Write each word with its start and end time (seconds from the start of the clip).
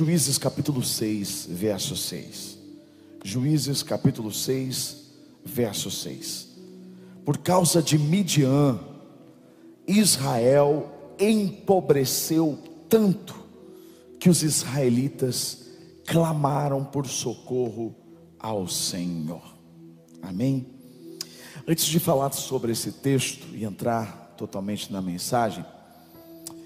Juízes 0.00 0.38
capítulo 0.38 0.82
6, 0.82 1.48
verso 1.50 1.94
6. 1.94 2.56
Juízes 3.22 3.82
capítulo 3.82 4.32
6, 4.32 4.96
verso 5.44 5.90
6. 5.90 6.48
Por 7.22 7.36
causa 7.36 7.82
de 7.82 7.98
Midian, 7.98 8.80
Israel 9.86 10.90
empobreceu 11.18 12.58
tanto 12.88 13.34
que 14.18 14.30
os 14.30 14.42
israelitas 14.42 15.66
clamaram 16.06 16.82
por 16.82 17.06
socorro 17.06 17.94
ao 18.38 18.66
Senhor. 18.66 19.54
Amém? 20.22 20.66
Antes 21.68 21.84
de 21.84 22.00
falar 22.00 22.32
sobre 22.32 22.72
esse 22.72 22.90
texto 22.90 23.48
e 23.54 23.66
entrar 23.66 24.34
totalmente 24.38 24.90
na 24.90 25.02
mensagem, 25.02 25.62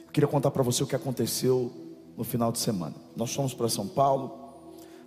eu 0.06 0.12
queria 0.12 0.28
contar 0.28 0.52
para 0.52 0.62
você 0.62 0.84
o 0.84 0.86
que 0.86 0.94
aconteceu 0.94 1.83
no 2.16 2.24
final 2.24 2.52
de 2.52 2.58
semana. 2.58 2.94
Nós 3.16 3.34
fomos 3.34 3.54
para 3.54 3.68
São 3.68 3.86
Paulo, 3.86 4.44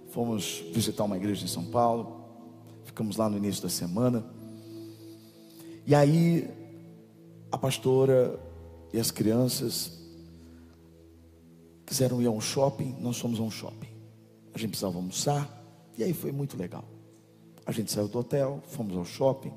fomos 0.09 0.63
visitar 0.73 1.03
uma 1.03 1.17
igreja 1.17 1.45
em 1.45 1.47
São 1.47 1.65
Paulo, 1.65 2.25
ficamos 2.83 3.17
lá 3.17 3.29
no 3.29 3.37
início 3.37 3.61
da 3.61 3.69
semana. 3.69 4.25
E 5.85 5.95
aí 5.95 6.49
a 7.51 7.57
pastora 7.57 8.39
e 8.93 8.99
as 8.99 9.11
crianças 9.11 9.97
quiseram 11.85 12.21
ir 12.21 12.27
a 12.27 12.31
um 12.31 12.41
shopping, 12.41 12.95
nós 12.99 13.17
fomos 13.17 13.39
a 13.39 13.43
um 13.43 13.51
shopping. 13.51 13.89
A 14.53 14.57
gente 14.57 14.71
precisava 14.71 14.97
almoçar, 14.97 15.49
e 15.97 16.03
aí 16.03 16.13
foi 16.13 16.31
muito 16.31 16.57
legal. 16.57 16.83
A 17.65 17.71
gente 17.71 17.91
saiu 17.91 18.07
do 18.07 18.19
hotel, 18.19 18.61
fomos 18.67 18.95
ao 18.95 19.05
shopping. 19.05 19.51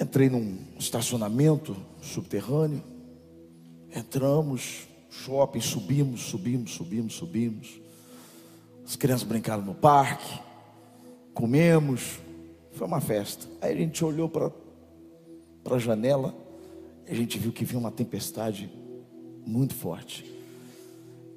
Entrei 0.00 0.28
num 0.28 0.58
estacionamento 0.78 1.76
subterrâneo. 2.02 2.82
Entramos, 3.94 4.88
shopping, 5.22 5.60
subimos, 5.60 6.22
subimos, 6.22 6.72
subimos, 6.72 7.14
subimos. 7.14 7.80
As 8.84 8.96
crianças 8.96 9.26
brincaram 9.26 9.62
no 9.62 9.74
parque, 9.74 10.38
comemos, 11.32 12.18
foi 12.72 12.86
uma 12.86 13.00
festa. 13.00 13.46
Aí 13.60 13.72
a 13.72 13.76
gente 13.76 14.04
olhou 14.04 14.28
para 14.28 14.50
a 15.70 15.78
janela 15.78 16.34
e 17.06 17.12
a 17.12 17.14
gente 17.14 17.38
viu 17.38 17.52
que 17.52 17.64
vinha 17.64 17.78
uma 17.78 17.90
tempestade 17.90 18.70
muito 19.46 19.74
forte. 19.74 20.30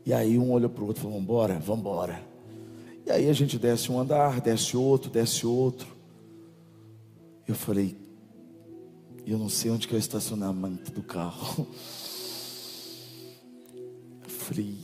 E 0.06 0.14
aí 0.14 0.38
um 0.38 0.52
olhou 0.52 0.70
para 0.70 0.84
o 0.84 0.88
outro 0.88 1.02
e 1.02 1.04
falou: 1.04 1.20
Vambora, 1.20 1.60
vambora. 1.60 2.24
E 3.06 3.12
aí 3.12 3.30
a 3.30 3.34
gente 3.34 3.58
desce 3.58 3.92
um 3.92 4.00
andar, 4.00 4.42
desce 4.42 4.76
outro, 4.76 5.10
desce 5.10 5.46
outro. 5.48 5.88
Eu 7.48 7.56
falei, 7.56 7.96
eu 9.26 9.38
não 9.38 9.48
sei 9.48 9.72
onde 9.72 9.88
que 9.88 9.94
é 9.94 9.98
o 9.98 10.00
estacionamento 10.00 10.92
do 10.92 11.02
carro. 11.02 11.66
Eu 14.48 14.54
falei, 14.54 14.78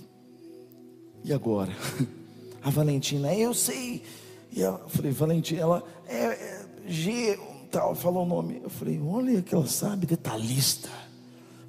e 1.24 1.34
agora? 1.34 1.72
A 2.62 2.70
Valentina, 2.70 3.34
eu 3.34 3.54
sei. 3.54 4.04
E 4.52 4.62
eu 4.62 4.78
falei, 4.90 5.12
Valentina, 5.12 5.62
ela 5.62 5.84
é, 6.06 6.26
é 6.26 6.68
G, 6.86 7.40
tal, 7.72 7.96
falou 7.96 8.24
o 8.24 8.28
nome. 8.28 8.60
Eu 8.62 8.70
falei, 8.70 9.00
olha 9.02 9.42
que 9.42 9.56
ela 9.56 9.66
sabe, 9.66 10.06
detalhista. 10.06 10.90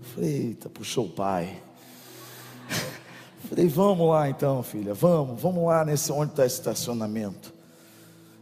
Eu 0.00 0.06
falei, 0.06 0.30
eita, 0.48 0.68
puxou 0.68 1.06
o 1.06 1.10
pai. 1.10 1.62
Falei, 3.48 3.68
vamos 3.68 4.08
lá 4.08 4.30
então, 4.30 4.62
filha, 4.62 4.94
vamos, 4.94 5.38
vamos 5.40 5.66
lá 5.66 5.84
nesse 5.84 6.10
onde 6.10 6.32
está 6.32 6.46
estacionamento. 6.46 7.52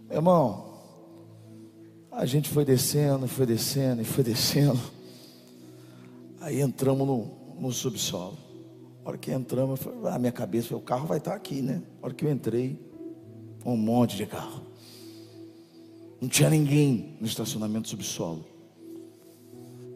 Meu 0.09 0.19
irmão, 0.19 0.79
a 2.11 2.25
gente 2.25 2.49
foi 2.49 2.65
descendo, 2.65 3.27
foi 3.27 3.45
descendo 3.45 4.01
e 4.01 4.05
foi 4.05 4.23
descendo. 4.23 4.81
Aí 6.41 6.61
entramos 6.61 7.05
no, 7.05 7.31
no 7.59 7.73
subsolo. 7.73 8.52
A 9.05 9.09
hora 9.09 9.19
que 9.19 9.33
entramos, 9.33 9.81
falei, 9.81 9.99
ah, 10.13 10.19
minha 10.19 10.33
cabeça, 10.33 10.77
o 10.77 10.81
carro 10.81 11.07
vai 11.07 11.19
estar 11.19 11.35
aqui, 11.35 11.61
né? 11.61 11.83
A 12.01 12.07
hora 12.07 12.15
que 12.15 12.25
eu 12.25 12.31
entrei, 12.31 12.79
um 13.65 13.77
monte 13.77 14.17
de 14.17 14.27
carro. 14.27 14.63
Não 16.21 16.29
tinha 16.29 16.49
ninguém 16.49 17.17
no 17.21 17.27
estacionamento 17.27 17.89
subsolo. 17.89 18.45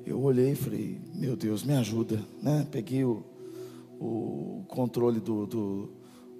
Eu 0.04 0.20
olhei 0.20 0.52
e 0.52 0.56
falei, 0.56 1.00
meu 1.14 1.36
Deus, 1.36 1.62
me 1.62 1.74
ajuda, 1.74 2.20
né? 2.42 2.66
Peguei 2.70 3.04
o, 3.04 3.24
o 4.00 4.64
controle 4.68 5.20
do, 5.20 5.46
do, 5.46 5.90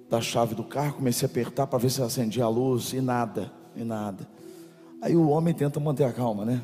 da 0.09 0.19
chave 0.19 0.55
do 0.55 0.63
carro, 0.63 0.95
comecei 0.95 1.25
a 1.25 1.31
apertar 1.31 1.67
para 1.67 1.79
ver 1.79 1.89
se 1.89 2.01
acendia 2.01 2.43
a 2.43 2.49
luz 2.49 2.91
e 2.91 2.99
nada, 2.99 3.51
e 3.75 3.83
nada. 3.83 4.27
Aí 5.01 5.15
o 5.15 5.29
homem 5.29 5.53
tenta 5.53 5.79
manter 5.79 6.03
a 6.03 6.11
calma, 6.11 6.43
né? 6.43 6.61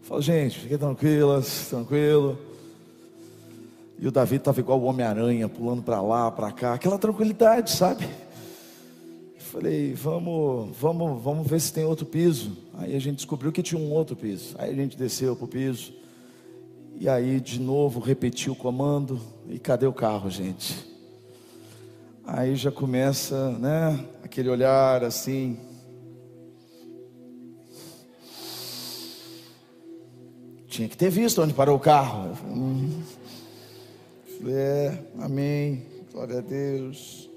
Fala, 0.00 0.22
gente, 0.22 0.60
fiquem 0.60 0.78
tranquilas, 0.78 1.68
tranquilo. 1.68 2.38
E 3.98 4.06
o 4.06 4.10
Davi 4.10 4.36
estava 4.36 4.60
igual 4.60 4.80
o 4.80 4.84
Homem-Aranha, 4.84 5.48
pulando 5.48 5.82
para 5.82 6.00
lá, 6.02 6.30
para 6.30 6.52
cá, 6.52 6.74
aquela 6.74 6.98
tranquilidade, 6.98 7.70
sabe? 7.70 8.06
Falei, 9.38 9.94
vamos, 9.94 10.76
vamos, 10.76 11.22
vamos 11.22 11.46
ver 11.46 11.60
se 11.60 11.72
tem 11.72 11.84
outro 11.84 12.04
piso. 12.04 12.56
Aí 12.74 12.94
a 12.94 12.98
gente 12.98 13.16
descobriu 13.16 13.50
que 13.50 13.62
tinha 13.62 13.80
um 13.80 13.90
outro 13.90 14.14
piso. 14.14 14.54
Aí 14.58 14.70
a 14.70 14.74
gente 14.74 14.98
desceu 14.98 15.34
para 15.34 15.44
o 15.44 15.48
piso. 15.48 15.94
E 16.98 17.08
aí 17.08 17.40
de 17.40 17.58
novo 17.58 18.00
repetiu 18.00 18.52
o 18.52 18.56
comando. 18.56 19.18
E 19.48 19.58
cadê 19.58 19.86
o 19.86 19.92
carro, 19.92 20.28
gente? 20.28 20.86
Aí 22.26 22.56
já 22.56 22.72
começa, 22.72 23.52
né? 23.52 24.04
Aquele 24.22 24.50
olhar 24.50 25.04
assim. 25.04 25.56
Tinha 30.66 30.88
que 30.88 30.96
ter 30.96 31.08
visto 31.08 31.40
onde 31.40 31.54
parou 31.54 31.76
o 31.76 31.80
carro. 31.80 32.36
Hum. 32.46 33.00
É, 34.44 34.98
amém. 35.18 35.86
Glória 36.12 36.38
a 36.38 36.40
Deus. 36.40 37.30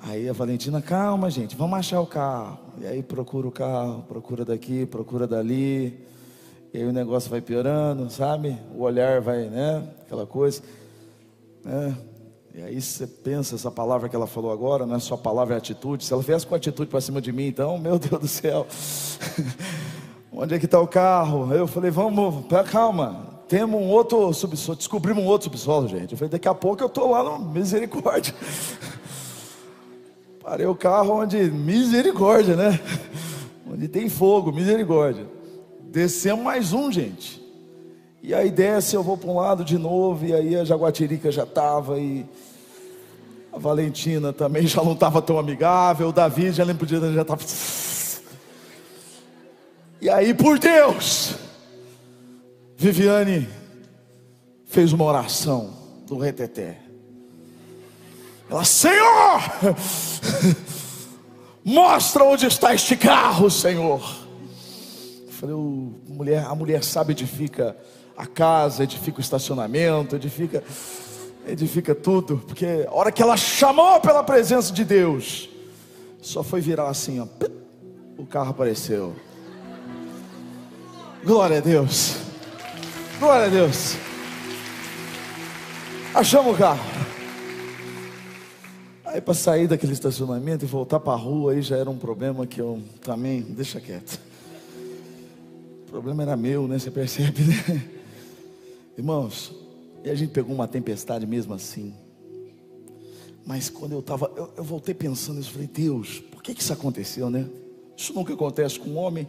Aí 0.00 0.28
a 0.28 0.32
Valentina, 0.32 0.80
calma, 0.80 1.30
gente, 1.30 1.54
vamos 1.54 1.78
achar 1.78 2.00
o 2.00 2.06
carro. 2.06 2.58
E 2.80 2.86
aí 2.86 3.02
procura 3.02 3.46
o 3.46 3.52
carro, 3.52 4.02
procura 4.08 4.44
daqui, 4.44 4.86
procura 4.86 5.26
dali. 5.26 6.06
E 6.72 6.78
aí 6.78 6.84
o 6.84 6.92
negócio 6.92 7.30
vai 7.30 7.40
piorando, 7.40 8.08
sabe? 8.10 8.56
O 8.74 8.82
olhar 8.82 9.20
vai, 9.20 9.48
né? 9.48 9.86
Aquela 10.00 10.26
coisa. 10.26 10.62
Né? 11.64 11.96
E 12.54 12.62
aí 12.62 12.80
você 12.80 13.06
pensa, 13.06 13.54
essa 13.54 13.70
palavra 13.70 14.08
que 14.08 14.16
ela 14.16 14.26
falou 14.26 14.50
agora, 14.50 14.86
não 14.86 14.96
é 14.96 14.98
só 14.98 15.16
palavra, 15.16 15.54
é 15.54 15.58
atitude. 15.58 16.04
Se 16.04 16.12
ela 16.12 16.22
viesse 16.22 16.46
com 16.46 16.54
atitude 16.54 16.90
para 16.90 17.00
cima 17.00 17.20
de 17.20 17.32
mim, 17.32 17.46
então, 17.46 17.78
meu 17.78 17.98
Deus 17.98 18.20
do 18.20 18.28
céu. 18.28 18.66
Onde 20.32 20.54
é 20.54 20.58
que 20.58 20.64
está 20.64 20.80
o 20.80 20.88
carro? 20.88 21.52
Eu 21.52 21.66
falei, 21.66 21.90
vamos, 21.90 22.46
calma. 22.70 23.29
Temos 23.50 23.80
um 23.80 23.88
outro 23.88 24.32
subsolo, 24.32 24.76
descobrimos 24.76 25.24
um 25.24 25.26
outro 25.26 25.46
subsolo, 25.46 25.88
gente. 25.88 26.12
Eu 26.12 26.16
falei, 26.16 26.30
daqui 26.30 26.46
a 26.46 26.54
pouco 26.54 26.84
eu 26.84 26.86
estou 26.86 27.10
lá 27.10 27.24
no 27.24 27.36
misericórdia. 27.36 28.32
Parei 30.40 30.66
o 30.66 30.74
carro 30.76 31.14
onde 31.14 31.50
misericórdia, 31.50 32.54
né? 32.54 32.80
Onde 33.68 33.88
tem 33.88 34.08
fogo, 34.08 34.52
misericórdia. 34.52 35.26
Descemos 35.80 36.44
mais 36.44 36.72
um, 36.72 36.92
gente. 36.92 37.42
E 38.22 38.32
aí 38.32 38.52
desce, 38.52 38.94
eu 38.94 39.02
vou 39.02 39.16
para 39.16 39.30
um 39.30 39.36
lado 39.36 39.64
de 39.64 39.78
novo, 39.78 40.26
e 40.26 40.32
aí 40.32 40.54
a 40.54 40.64
Jaguatirica 40.64 41.32
já 41.32 41.42
estava, 41.42 41.98
e 41.98 42.24
a 43.52 43.58
Valentina 43.58 44.32
também 44.32 44.64
já 44.66 44.82
não 44.82 44.92
estava 44.92 45.20
tão 45.20 45.38
amigável, 45.38 46.08
o 46.08 46.12
Davi 46.12 46.52
já 46.52 46.62
lembro 46.62 46.86
dia 46.86 47.00
já 47.00 47.22
estava. 47.22 47.42
E 50.02 50.08
aí, 50.08 50.32
por 50.32 50.58
Deus, 50.58 51.34
Viviane 52.80 53.46
fez 54.64 54.90
uma 54.94 55.04
oração 55.04 55.70
do 56.06 56.16
reteté. 56.16 56.78
Ela, 58.48 58.64
Senhor, 58.64 59.42
mostra 61.62 62.24
onde 62.24 62.46
está 62.46 62.72
este 62.72 62.96
carro, 62.96 63.50
Senhor. 63.50 64.00
Eu 65.26 65.32
falei, 65.32 65.54
mulher, 66.08 66.46
a 66.46 66.54
mulher 66.54 66.82
sabe 66.82 67.12
edifica 67.12 67.76
a 68.16 68.24
casa, 68.24 68.84
edifica 68.84 69.18
o 69.18 69.20
estacionamento, 69.20 70.16
edifica, 70.16 70.64
edifica 71.46 71.94
tudo, 71.94 72.38
porque 72.38 72.86
a 72.88 72.94
hora 72.94 73.12
que 73.12 73.20
ela 73.20 73.36
chamou 73.36 74.00
pela 74.00 74.24
presença 74.24 74.72
de 74.72 74.86
Deus, 74.86 75.50
só 76.22 76.42
foi 76.42 76.62
virar 76.62 76.88
assim, 76.88 77.20
ó, 77.20 77.26
o 78.16 78.24
carro 78.24 78.52
apareceu. 78.52 79.14
Glória 81.22 81.58
a 81.58 81.60
Deus. 81.60 82.29
Glória 83.20 83.48
a 83.48 83.50
Deus. 83.50 83.96
Achamos 86.14 86.54
o 86.54 86.56
carro. 86.56 86.80
Aí 89.04 89.20
para 89.20 89.34
sair 89.34 89.68
daquele 89.68 89.92
estacionamento 89.92 90.64
e 90.64 90.66
voltar 90.66 90.98
para 91.00 91.12
a 91.12 91.16
rua 91.16 91.52
aí 91.52 91.60
já 91.60 91.76
era 91.76 91.90
um 91.90 91.98
problema 91.98 92.46
que 92.46 92.58
eu 92.58 92.82
também 93.02 93.42
deixa 93.42 93.78
quieto. 93.78 94.18
O 95.86 95.90
problema 95.90 96.22
era 96.22 96.34
meu, 96.34 96.66
né? 96.66 96.78
Você 96.78 96.90
percebe, 96.90 97.42
né? 97.42 97.90
Irmãos, 98.96 99.54
e 100.02 100.08
a 100.08 100.14
gente 100.14 100.30
pegou 100.30 100.54
uma 100.54 100.66
tempestade 100.66 101.26
mesmo 101.26 101.52
assim. 101.52 101.92
Mas 103.44 103.68
quando 103.68 103.92
eu 103.92 104.00
estava, 104.00 104.32
eu, 104.34 104.50
eu, 104.56 104.64
voltei 104.64 104.94
pensando 104.94 105.40
isso, 105.40 105.50
falei, 105.50 105.68
Deus, 105.68 106.20
por 106.20 106.42
que, 106.42 106.54
que 106.54 106.62
isso 106.62 106.72
aconteceu, 106.72 107.28
né? 107.28 107.46
Isso 107.94 108.14
nunca 108.14 108.32
acontece 108.32 108.80
com 108.80 108.88
um 108.88 108.96
homem. 108.96 109.28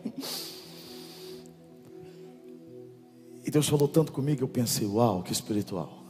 E 3.46 3.50
Deus 3.50 3.68
falou 3.68 3.88
tanto 3.88 4.12
comigo, 4.12 4.44
eu 4.44 4.48
pensei, 4.48 4.88
uau, 4.88 5.24
que 5.24 5.32
espiritual. 5.32 6.02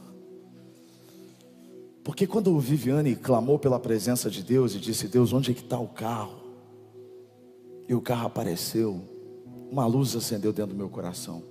Porque 2.04 2.26
quando 2.26 2.58
Viviane 2.58 3.14
clamou 3.14 3.58
pela 3.58 3.78
presença 3.78 4.28
de 4.28 4.42
Deus 4.42 4.74
e 4.74 4.78
disse: 4.78 5.06
Deus, 5.06 5.32
onde 5.32 5.52
é 5.52 5.54
que 5.54 5.60
está 5.60 5.78
o 5.78 5.88
carro? 5.88 6.40
E 7.88 7.94
o 7.94 8.00
carro 8.00 8.26
apareceu, 8.26 9.00
uma 9.70 9.86
luz 9.86 10.14
acendeu 10.16 10.52
dentro 10.52 10.72
do 10.72 10.76
meu 10.76 10.88
coração. 10.88 11.42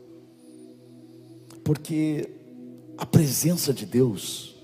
Porque 1.64 2.30
a 2.98 3.06
presença 3.06 3.74
de 3.74 3.86
Deus 3.86 4.56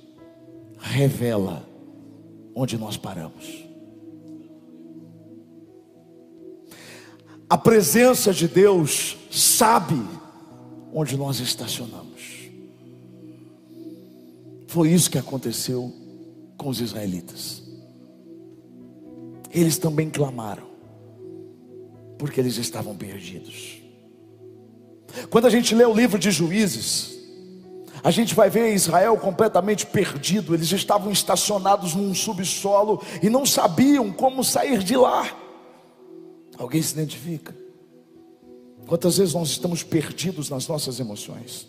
revela 0.77 1.67
onde 2.53 2.77
nós 2.77 2.97
paramos. 2.97 3.65
A 7.49 7.57
presença 7.57 8.33
de 8.33 8.47
Deus 8.47 9.17
sabe 9.31 9.95
onde 10.93 11.17
nós 11.17 11.39
estacionamos. 11.39 12.49
Foi 14.67 14.89
isso 14.89 15.09
que 15.09 15.17
aconteceu 15.17 15.93
com 16.57 16.69
os 16.69 16.81
israelitas. 16.81 17.63
Eles 19.51 19.77
também 19.77 20.09
clamaram, 20.09 20.67
porque 22.17 22.39
eles 22.39 22.57
estavam 22.57 22.95
perdidos. 22.95 23.81
Quando 25.29 25.45
a 25.45 25.49
gente 25.49 25.73
lê 25.73 25.85
o 25.85 25.93
livro 25.93 26.19
de 26.19 26.29
Juízes, 26.31 27.17
a 28.03 28.11
gente 28.11 28.35
vai 28.35 28.49
ver 28.49 28.73
Israel 28.73 29.17
completamente 29.17 29.85
perdido. 29.85 30.53
Eles 30.53 30.71
estavam 30.71 31.11
estacionados 31.11 31.95
num 31.95 32.13
subsolo 32.13 33.01
e 33.21 33.29
não 33.29 33.45
sabiam 33.45 34.11
como 34.11 34.43
sair 34.43 34.83
de 34.83 34.95
lá. 34.95 35.35
Alguém 36.57 36.81
se 36.81 36.93
identifica? 36.93 37.55
Quantas 38.87 39.17
vezes 39.17 39.33
nós 39.33 39.49
estamos 39.49 39.83
perdidos 39.83 40.49
nas 40.49 40.65
nossas 40.67 40.99
emoções? 40.99 41.67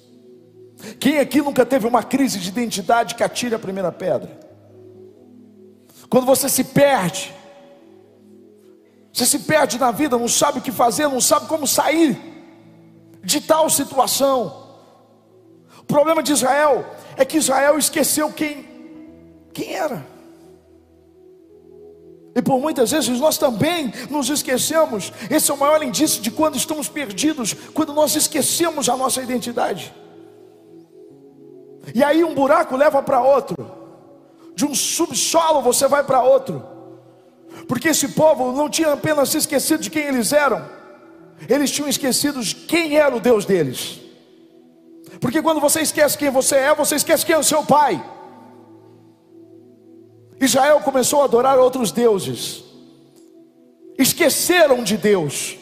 Quem 1.01 1.19
aqui 1.19 1.43
nunca 1.43 1.67
teve 1.67 1.85
uma 1.85 2.03
crise 2.03 2.39
de 2.39 2.49
identidade 2.49 3.17
que 3.17 3.25
atire 3.25 3.57
a 3.57 3.59
primeira 3.59 3.91
pedra? 3.91 4.39
Quando 6.09 6.25
você 6.25 6.49
se 6.49 6.63
perde, 6.63 7.35
você 9.13 9.27
se 9.27 9.41
perde 9.41 9.79
na 9.79 9.91
vida, 9.91 10.17
não 10.17 10.29
sabe 10.29 10.61
o 10.61 10.63
que 10.63 10.71
fazer, 10.71 11.09
não 11.09 11.21
sabe 11.21 11.49
como 11.49 11.67
sair 11.67 12.17
de 13.25 13.41
tal 13.41 13.69
situação. 13.69 14.69
O 15.81 15.85
problema 15.85 16.23
de 16.23 16.33
Israel 16.33 16.87
é 17.17 17.25
que 17.25 17.37
Israel 17.37 17.77
esqueceu 17.77 18.33
quem, 18.33 18.65
quem 19.53 19.75
era. 19.75 20.07
E 22.39 22.43
por 22.43 22.61
muitas 22.61 22.93
vezes 22.93 23.19
nós 23.19 23.37
também 23.37 23.93
nos 24.09 24.31
esquecemos. 24.31 25.13
Esse 25.29 25.51
é 25.51 25.55
o 25.55 25.57
maior 25.57 25.83
indício 25.83 26.23
de 26.23 26.31
quando 26.31 26.55
estamos 26.55 26.89
perdidos, 26.89 27.53
quando 27.75 27.93
nós 27.93 28.15
esquecemos 28.15 28.89
a 28.89 28.97
nossa 28.97 29.21
identidade. 29.21 29.93
E 31.93 32.05
aí 32.05 32.23
um 32.23 32.33
buraco 32.37 32.77
leva 32.77 33.03
para 33.03 33.21
outro. 33.21 33.69
De 34.55 34.65
um 34.65 34.73
subsolo 34.73 35.63
você 35.63 35.89
vai 35.89 36.05
para 36.05 36.23
outro. 36.23 36.65
Porque 37.67 37.89
esse 37.89 38.07
povo 38.07 38.53
não 38.53 38.71
tinha 38.71 38.93
apenas 38.93 39.31
se 39.31 39.39
esquecido 39.39 39.83
de 39.83 39.91
quem 39.91 40.05
eles 40.05 40.33
eram, 40.33 40.65
eles 41.49 41.73
tinham 41.73 41.89
esquecido 41.89 42.41
de 42.41 42.55
quem 42.55 42.97
era 42.97 43.17
o 43.17 43.19
Deus 43.19 43.45
deles. 43.45 43.99
Porque 45.21 45.43
quando 45.43 45.61
você 45.61 45.81
esquece 45.81 46.17
quem 46.17 46.31
você 46.31 46.55
é, 46.55 46.73
você 46.73 46.95
esquece 46.95 47.27
quem 47.27 47.35
é 47.35 47.39
o 47.39 47.43
seu 47.43 47.65
pai. 47.65 48.01
Israel 50.41 50.81
começou 50.81 51.23
a 51.23 51.25
adorar 51.25 51.59
outros 51.59 51.91
deuses, 51.91 52.65
esqueceram 53.99 54.85
de 54.85 54.97
Deus, 54.97 55.57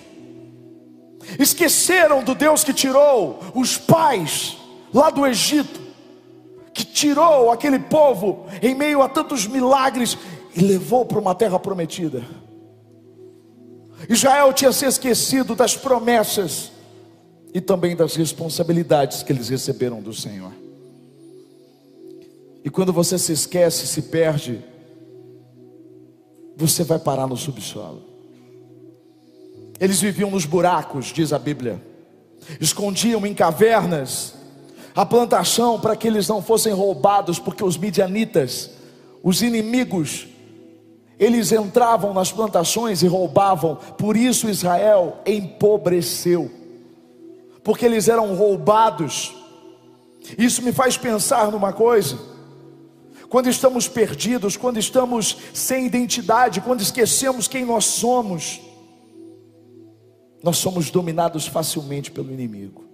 esqueceram 1.38 2.22
do 2.22 2.34
Deus 2.34 2.62
que 2.62 2.74
tirou 2.74 3.40
os 3.54 3.78
pais 3.78 4.56
lá 4.92 5.10
do 5.10 5.26
Egito, 5.26 5.80
que 6.74 6.84
tirou 6.84 7.50
aquele 7.50 7.78
povo 7.78 8.46
em 8.60 8.74
meio 8.74 9.00
a 9.00 9.08
tantos 9.08 9.46
milagres 9.46 10.16
e 10.54 10.60
levou 10.60 11.06
para 11.06 11.18
uma 11.18 11.34
terra 11.34 11.58
prometida. 11.58 12.22
Israel 14.08 14.52
tinha 14.52 14.72
se 14.72 14.84
esquecido 14.84 15.54
das 15.54 15.74
promessas 15.74 16.70
e 17.52 17.60
também 17.60 17.96
das 17.96 18.14
responsabilidades 18.14 19.22
que 19.22 19.32
eles 19.32 19.48
receberam 19.48 20.02
do 20.02 20.12
Senhor. 20.12 20.52
E 22.66 22.68
quando 22.68 22.92
você 22.92 23.16
se 23.16 23.32
esquece, 23.32 23.86
se 23.86 24.02
perde, 24.02 24.60
você 26.56 26.82
vai 26.82 26.98
parar 26.98 27.28
no 27.28 27.36
subsolo. 27.36 28.02
Eles 29.78 30.00
viviam 30.00 30.32
nos 30.32 30.44
buracos, 30.44 31.12
diz 31.12 31.32
a 31.32 31.38
Bíblia, 31.38 31.80
escondiam 32.60 33.24
em 33.24 33.32
cavernas 33.32 34.34
a 34.96 35.06
plantação 35.06 35.78
para 35.78 35.94
que 35.94 36.08
eles 36.08 36.26
não 36.26 36.42
fossem 36.42 36.72
roubados, 36.72 37.38
porque 37.38 37.62
os 37.62 37.76
midianitas, 37.76 38.72
os 39.22 39.42
inimigos, 39.42 40.26
eles 41.20 41.52
entravam 41.52 42.12
nas 42.12 42.32
plantações 42.32 43.00
e 43.00 43.06
roubavam, 43.06 43.76
por 43.96 44.16
isso 44.16 44.50
Israel 44.50 45.18
empobreceu, 45.24 46.50
porque 47.62 47.86
eles 47.86 48.08
eram 48.08 48.34
roubados. 48.34 49.36
Isso 50.36 50.62
me 50.62 50.72
faz 50.72 50.96
pensar 50.96 51.52
numa 51.52 51.72
coisa 51.72 52.34
quando 53.28 53.48
estamos 53.48 53.88
perdidos, 53.88 54.56
quando 54.56 54.78
estamos 54.78 55.36
sem 55.52 55.86
identidade, 55.86 56.60
quando 56.60 56.80
esquecemos 56.80 57.48
quem 57.48 57.64
nós 57.64 57.84
somos, 57.84 58.60
nós 60.42 60.58
somos 60.58 60.90
dominados 60.90 61.46
facilmente 61.46 62.10
pelo 62.10 62.32
inimigo. 62.32 62.84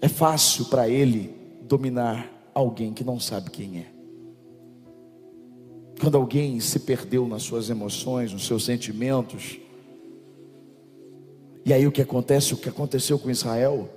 É 0.00 0.08
fácil 0.08 0.66
para 0.66 0.88
ele 0.88 1.34
dominar 1.62 2.50
alguém 2.52 2.92
que 2.92 3.04
não 3.04 3.20
sabe 3.20 3.50
quem 3.50 3.78
é. 3.78 3.86
Quando 6.00 6.16
alguém 6.16 6.58
se 6.60 6.80
perdeu 6.80 7.26
nas 7.26 7.42
suas 7.42 7.70
emoções, 7.70 8.32
nos 8.32 8.46
seus 8.46 8.64
sentimentos, 8.64 9.58
e 11.64 11.72
aí 11.72 11.86
o 11.86 11.92
que 11.92 12.02
acontece? 12.02 12.52
O 12.52 12.56
que 12.56 12.68
aconteceu 12.68 13.18
com 13.18 13.30
Israel? 13.30 13.88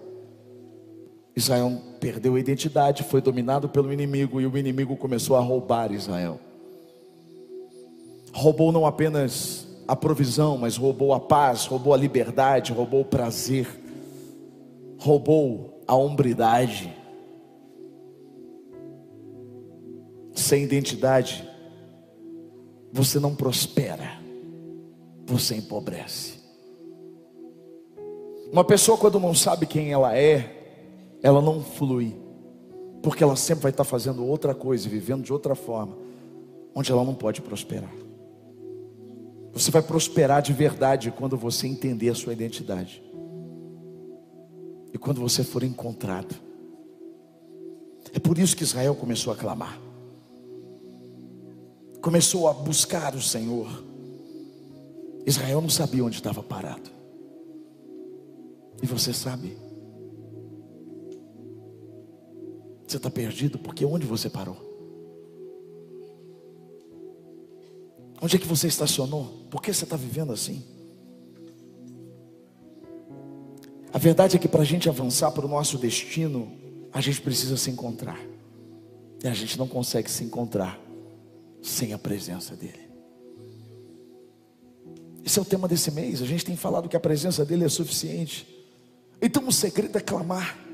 Israel 1.37 1.79
perdeu 1.99 2.33
a 2.33 2.39
identidade, 2.39 3.03
foi 3.03 3.21
dominado 3.21 3.69
pelo 3.69 3.93
inimigo 3.93 4.41
e 4.41 4.47
o 4.47 4.57
inimigo 4.57 4.97
começou 4.97 5.35
a 5.35 5.39
roubar 5.39 5.91
Israel. 5.91 6.39
Roubou 8.33 8.71
não 8.71 8.87
apenas 8.87 9.67
a 9.87 9.95
provisão, 9.95 10.57
mas 10.57 10.77
roubou 10.77 11.13
a 11.13 11.19
paz, 11.19 11.67
roubou 11.67 11.93
a 11.93 11.97
liberdade, 11.97 12.73
roubou 12.73 13.01
o 13.01 13.05
prazer, 13.05 13.67
roubou 14.97 15.79
a 15.85 15.95
hombridade. 15.95 16.91
Sem 20.33 20.63
identidade, 20.63 21.47
você 22.91 23.19
não 23.19 23.35
prospera, 23.35 24.19
você 25.23 25.55
empobrece. 25.55 26.39
Uma 28.51 28.63
pessoa, 28.63 28.97
quando 28.97 29.19
não 29.19 29.35
sabe 29.35 29.67
quem 29.67 29.91
ela 29.91 30.17
é, 30.17 30.56
ela 31.21 31.41
não 31.41 31.63
flui, 31.63 32.15
porque 33.01 33.23
ela 33.23 33.35
sempre 33.35 33.63
vai 33.63 33.71
estar 33.71 33.83
fazendo 33.83 34.25
outra 34.25 34.53
coisa, 34.53 34.87
vivendo 34.87 35.23
de 35.23 35.33
outra 35.33 35.55
forma, 35.55 35.97
onde 36.75 36.91
ela 36.91 37.03
não 37.03 37.15
pode 37.15 37.41
prosperar. 37.41 37.93
Você 39.53 39.71
vai 39.71 39.81
prosperar 39.81 40.41
de 40.41 40.53
verdade 40.53 41.11
quando 41.11 41.35
você 41.35 41.67
entender 41.67 42.09
a 42.09 42.15
sua 42.15 42.33
identidade. 42.33 43.03
E 44.93 44.97
quando 44.97 45.19
você 45.19 45.43
for 45.43 45.63
encontrado. 45.63 46.35
É 48.13 48.19
por 48.19 48.37
isso 48.37 48.55
que 48.55 48.63
Israel 48.63 48.95
começou 48.95 49.33
a 49.33 49.35
clamar. 49.35 49.79
Começou 52.01 52.47
a 52.47 52.53
buscar 52.53 53.15
o 53.15 53.21
Senhor. 53.21 53.67
Israel 55.25 55.59
não 55.59 55.69
sabia 55.69 56.05
onde 56.05 56.17
estava 56.17 56.41
parado. 56.43 56.89
E 58.81 58.85
você 58.85 59.11
sabe? 59.11 59.57
Você 62.87 62.95
está 62.95 63.09
perdido 63.09 63.59
porque 63.59 63.83
onde 63.83 64.07
você 64.07 64.29
parou? 64.29 64.65
Onde 68.21 68.37
é 68.37 68.39
que 68.39 68.47
você 68.47 68.67
estacionou? 68.67 69.45
Por 69.51 69.61
que 69.61 69.73
você 69.73 69.83
está 69.83 69.97
vivendo 69.97 70.31
assim? 70.31 70.63
A 73.91 73.97
verdade 73.97 74.37
é 74.37 74.39
que 74.39 74.47
para 74.47 74.61
a 74.61 74.65
gente 74.65 74.87
avançar 74.87 75.31
para 75.31 75.45
o 75.45 75.49
nosso 75.49 75.77
destino, 75.77 76.51
a 76.93 77.01
gente 77.01 77.21
precisa 77.21 77.57
se 77.57 77.69
encontrar. 77.69 78.19
E 79.23 79.27
a 79.27 79.33
gente 79.33 79.57
não 79.57 79.67
consegue 79.67 80.09
se 80.09 80.23
encontrar 80.23 80.79
sem 81.61 81.93
a 81.93 81.97
presença 81.97 82.55
dEle. 82.55 82.87
Esse 85.25 85.39
é 85.39 85.41
o 85.41 85.45
tema 85.45 85.67
desse 85.67 85.91
mês. 85.91 86.21
A 86.21 86.25
gente 86.25 86.45
tem 86.45 86.55
falado 86.55 86.87
que 86.87 86.95
a 86.95 86.99
presença 86.99 87.43
dEle 87.43 87.65
é 87.65 87.69
suficiente. 87.69 88.47
Então 89.21 89.45
o 89.45 89.51
segredo 89.51 89.97
é 89.97 90.01
clamar. 90.01 90.66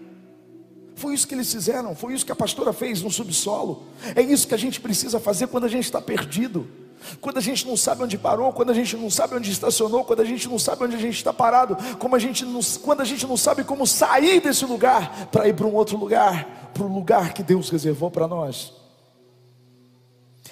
Foi 1.04 1.14
isso 1.14 1.28
que 1.28 1.36
eles 1.36 1.52
fizeram, 1.52 1.94
foi 1.94 2.14
isso 2.14 2.26
que 2.26 2.32
a 2.32 2.36
pastora 2.36 2.72
fez 2.72 3.02
no 3.02 3.12
subsolo. 3.12 3.84
É 4.16 4.22
isso 4.22 4.48
que 4.48 4.54
a 4.54 4.58
gente 4.58 4.80
precisa 4.80 5.20
fazer 5.20 5.48
quando 5.48 5.66
a 5.66 5.68
gente 5.68 5.84
está 5.84 6.00
perdido, 6.00 6.66
quando 7.20 7.40
a 7.40 7.42
gente 7.42 7.68
não 7.68 7.76
sabe 7.76 8.04
onde 8.04 8.18
parou, 8.18 8.54
quando 8.54 8.70
a 8.70 8.74
gente 8.74 8.96
não 8.96 9.10
sabe 9.10 9.36
onde 9.36 9.52
estacionou, 9.52 10.06
quando 10.06 10.22
a 10.22 10.24
gente 10.24 10.48
não 10.48 10.58
sabe 10.58 10.86
onde 10.86 10.96
a 10.96 11.00
gente 11.00 11.18
está 11.18 11.34
parado, 11.34 11.76
como 12.00 12.16
a 12.16 12.20
gente 12.20 12.46
não, 12.46 12.62
quando 12.82 13.02
a 13.02 13.04
gente 13.04 13.28
não 13.28 13.36
sabe 13.36 13.66
como 13.66 13.86
sair 13.86 14.40
desse 14.40 14.64
lugar 14.66 15.28
para 15.30 15.46
ir 15.46 15.54
para 15.54 15.68
um 15.68 15.76
outro 15.76 15.98
lugar, 15.98 16.72
para 16.74 16.86
o 16.86 16.88
lugar 16.88 17.34
que 17.34 17.44
Deus 17.44 17.70
reservou 17.70 18.10
para 18.10 18.26
nós. 18.26 18.72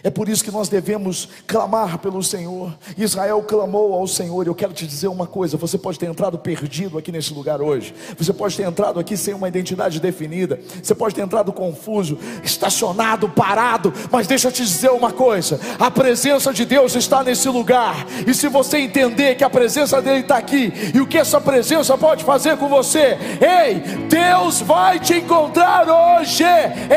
É 0.04 0.10
por 0.10 0.28
isso 0.28 0.44
que 0.44 0.52
nós 0.52 0.68
devemos 0.68 1.30
clamar 1.46 2.00
pelo 2.00 2.24
Senhor. 2.24 2.74
Israel 2.98 3.42
clamou 3.44 3.94
ao 3.94 4.08
Senhor. 4.08 4.48
Eu 4.48 4.56
quero 4.56 4.74
te 4.74 4.88
dizer 4.88 5.08
uma 5.08 5.28
coisa: 5.28 5.58
você 5.58 5.78
pode 5.78 6.00
ter 6.00 6.08
entrado 6.08 6.38
perdido 6.38 6.98
aqui 6.98 7.12
nesse 7.12 7.34
lugar 7.34 7.62
hoje. 7.62 7.94
Você 8.18 8.34
pode 8.34 8.58
ter 8.58 8.64
entrado 8.64 9.00
aqui 9.00 9.16
sem 9.16 9.34
uma 9.34 9.48
identidade 9.48 10.00
definida. 10.00 10.60
Você 10.82 10.96
pode 10.96 11.14
ter 11.14 11.22
entrado 11.22 11.54
confuso, 11.54 12.18
estacionado, 12.44 13.30
parado. 13.30 13.94
Mas 14.12 14.28
deixa 14.28 14.48
eu 14.48 14.52
te 14.52 14.64
dizer 14.64 14.90
uma 14.90 15.12
coisa: 15.12 15.60
a 15.80 15.92
presença 15.92 16.54
de 16.54 16.66
Deus 16.66 16.96
está 16.96 17.24
nesse 17.24 17.48
lugar. 17.50 18.08
E 18.26 18.34
se 18.34 18.48
você 18.48 18.80
entender 18.80 19.36
que 19.36 19.44
a 19.44 19.50
presença 19.50 20.02
dele 20.02 20.22
está 20.22 20.38
aqui 20.38 20.74
e 20.94 21.00
o 21.00 21.08
que 21.08 21.18
essa 21.18 21.40
presença 21.40 21.98
pode 21.98 22.24
fazer 22.24 22.58
com 22.58 22.68
você, 22.68 23.18
ei, 23.40 24.08
Deus 24.08 24.62
vai 24.62 25.00
te 25.00 25.16
encontrar 25.16 25.88
hoje, 25.88 26.44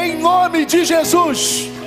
em 0.01 0.19
nome 0.19 0.65
de 0.65 0.85
Jesus. 0.85 1.84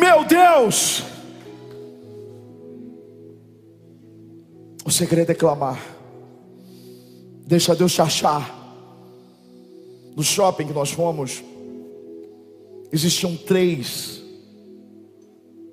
Meu 0.00 0.24
Deus! 0.24 1.02
O 4.82 4.90
segredo 4.90 5.30
é 5.30 5.34
clamar. 5.34 5.78
Deixa 7.46 7.76
Deus 7.76 7.92
te 7.92 8.00
achar. 8.00 8.58
No 10.16 10.22
shopping 10.22 10.68
que 10.68 10.72
nós 10.72 10.90
fomos, 10.90 11.44
existiam 12.90 13.36
três, 13.36 14.22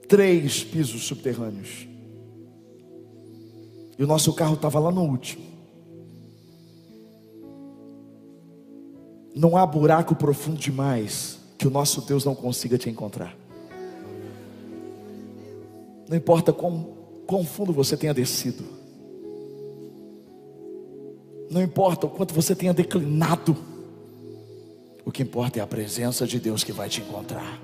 três 0.09 0.61
pisos 0.61 1.07
subterrâneos. 1.07 1.87
E 3.97 4.03
o 4.03 4.07
nosso 4.07 4.33
carro 4.33 4.55
estava 4.55 4.77
lá 4.77 4.91
no 4.91 5.03
último. 5.03 5.43
Não 9.33 9.55
há 9.55 9.65
buraco 9.65 10.15
profundo 10.15 10.57
demais 10.57 11.39
que 11.57 11.67
o 11.67 11.71
nosso 11.71 12.01
Deus 12.01 12.25
não 12.25 12.35
consiga 12.35 12.77
te 12.77 12.89
encontrar. 12.89 13.46
Não 16.07 16.15
importa 16.15 16.53
quão, 16.53 16.95
quão 17.25 17.43
fundo 17.43 17.73
você 17.73 17.97
tenha 17.97 18.13
descido. 18.13 18.63
Não 21.49 21.61
importa 21.61 22.07
o 22.07 22.09
quanto 22.09 22.33
você 22.33 22.55
tenha 22.55 22.73
declinado. 22.73 23.55
O 25.05 25.11
que 25.11 25.23
importa 25.23 25.59
é 25.59 25.61
a 25.61 25.67
presença 25.67 26.25
de 26.25 26.39
Deus 26.39 26.63
que 26.63 26.71
vai 26.71 26.89
te 26.89 27.01
encontrar. 27.01 27.61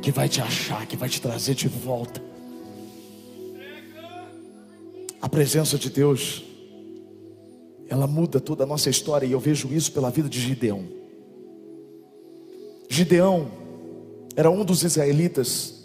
Que 0.00 0.10
vai 0.10 0.28
te 0.28 0.40
achar, 0.40 0.86
que 0.86 0.96
vai 0.96 1.08
te 1.08 1.20
trazer 1.20 1.54
de 1.54 1.68
volta. 1.68 2.22
A 5.20 5.28
presença 5.28 5.76
de 5.76 5.90
Deus, 5.90 6.44
ela 7.88 8.06
muda 8.06 8.38
toda 8.40 8.64
a 8.64 8.66
nossa 8.66 8.88
história, 8.88 9.26
e 9.26 9.32
eu 9.32 9.40
vejo 9.40 9.72
isso 9.72 9.90
pela 9.92 10.10
vida 10.10 10.28
de 10.28 10.40
Gideão. 10.40 10.84
Gideão 12.88 13.50
era 14.36 14.50
um 14.50 14.64
dos 14.64 14.84
israelitas 14.84 15.77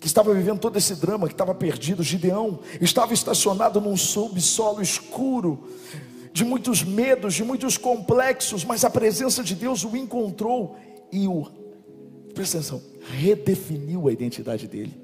que 0.00 0.06
estava 0.06 0.32
vivendo 0.32 0.58
todo 0.58 0.78
esse 0.78 0.94
drama, 0.94 1.26
que 1.26 1.34
estava 1.34 1.54
perdido. 1.54 2.02
Gideão 2.02 2.60
estava 2.80 3.12
estacionado 3.12 3.80
num 3.80 3.96
subsolo 3.96 4.80
escuro, 4.80 5.68
de 6.32 6.42
muitos 6.42 6.82
medos, 6.82 7.34
de 7.34 7.44
muitos 7.44 7.76
complexos, 7.76 8.64
mas 8.64 8.82
a 8.82 8.88
presença 8.88 9.44
de 9.44 9.54
Deus 9.54 9.84
o 9.84 9.94
encontrou 9.94 10.76
e 11.12 11.28
o, 11.28 11.46
presta 12.32 12.58
atenção, 12.58 12.80
redefiniu 13.18 14.08
a 14.08 14.12
identidade 14.12 14.66
dele. 14.66 14.98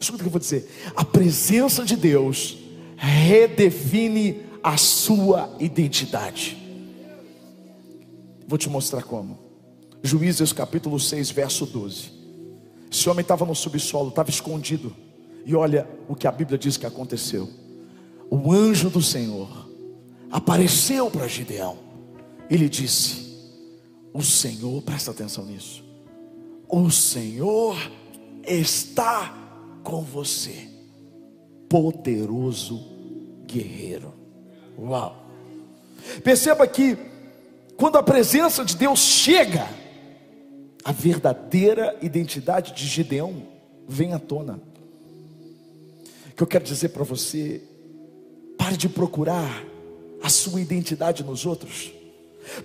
Escuta 0.00 0.22
o 0.22 0.24
que 0.24 0.28
eu 0.28 0.30
vou 0.30 0.40
dizer: 0.40 0.70
a 0.94 1.04
presença 1.04 1.84
de 1.84 1.96
Deus 1.96 2.58
redefine 2.96 4.42
a 4.62 4.76
sua 4.76 5.50
identidade. 5.58 6.56
Vou 8.46 8.58
te 8.58 8.68
mostrar 8.68 9.02
como. 9.02 9.38
Juízes 10.00 10.52
capítulo 10.52 11.00
6, 11.00 11.30
verso 11.30 11.66
12. 11.66 12.17
Esse 12.90 13.08
homem 13.08 13.22
estava 13.22 13.44
no 13.44 13.54
subsolo, 13.54 14.08
estava 14.08 14.30
escondido. 14.30 14.94
E 15.44 15.54
olha 15.54 15.88
o 16.08 16.14
que 16.14 16.26
a 16.26 16.32
Bíblia 16.32 16.58
diz 16.58 16.76
que 16.76 16.86
aconteceu. 16.86 17.48
O 18.30 18.52
anjo 18.52 18.90
do 18.90 19.02
Senhor 19.02 19.68
apareceu 20.30 21.10
para 21.10 21.26
Gideão. 21.26 21.78
Ele 22.50 22.68
disse: 22.68 23.36
O 24.12 24.22
Senhor, 24.22 24.82
presta 24.82 25.10
atenção 25.10 25.44
nisso. 25.44 25.84
O 26.68 26.90
Senhor 26.90 27.76
está 28.46 29.34
com 29.82 30.02
você, 30.02 30.68
poderoso 31.68 32.84
guerreiro. 33.46 34.12
Uau! 34.78 35.26
Perceba 36.22 36.66
que 36.66 36.96
quando 37.76 37.96
a 37.96 38.02
presença 38.02 38.64
de 38.64 38.76
Deus 38.76 38.98
chega, 38.98 39.68
a 40.84 40.92
verdadeira 40.92 41.96
identidade 42.00 42.72
de 42.74 42.86
Gideão 42.86 43.42
vem 43.88 44.12
à 44.12 44.18
tona. 44.18 44.60
O 46.30 46.36
que 46.36 46.42
eu 46.42 46.46
quero 46.46 46.64
dizer 46.64 46.90
para 46.90 47.04
você, 47.04 47.60
pare 48.56 48.76
de 48.76 48.88
procurar 48.88 49.64
a 50.22 50.28
sua 50.28 50.60
identidade 50.60 51.24
nos 51.24 51.46
outros. 51.46 51.92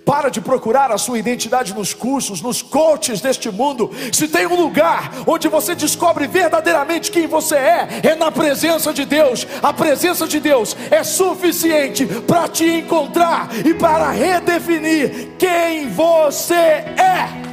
Para 0.04 0.28
de 0.30 0.40
procurar 0.40 0.90
a 0.90 0.98
sua 0.98 1.18
identidade 1.18 1.74
nos 1.74 1.92
cursos, 1.92 2.40
nos 2.40 2.62
coaches 2.62 3.20
deste 3.20 3.50
mundo. 3.50 3.90
Se 4.12 4.26
tem 4.26 4.46
um 4.46 4.54
lugar 4.54 5.12
onde 5.26 5.46
você 5.48 5.74
descobre 5.74 6.26
verdadeiramente 6.26 7.10
quem 7.10 7.26
você 7.26 7.56
é, 7.56 7.88
é 8.02 8.14
na 8.14 8.32
presença 8.32 8.92
de 8.92 9.04
Deus. 9.04 9.46
A 9.62 9.72
presença 9.72 10.26
de 10.26 10.40
Deus 10.40 10.74
é 10.90 11.04
suficiente 11.04 12.06
para 12.06 12.48
te 12.48 12.64
encontrar 12.64 13.50
e 13.64 13.74
para 13.74 14.10
redefinir 14.10 15.32
quem 15.38 15.90
você 15.90 16.54
é. 16.54 17.43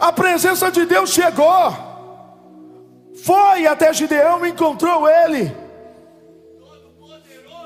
A 0.00 0.10
presença 0.10 0.70
de 0.72 0.86
Deus 0.86 1.10
chegou. 1.10 1.46
Foi 3.22 3.66
até 3.66 3.92
Gideão 3.92 4.46
encontrou 4.46 5.06
ele. 5.06 5.52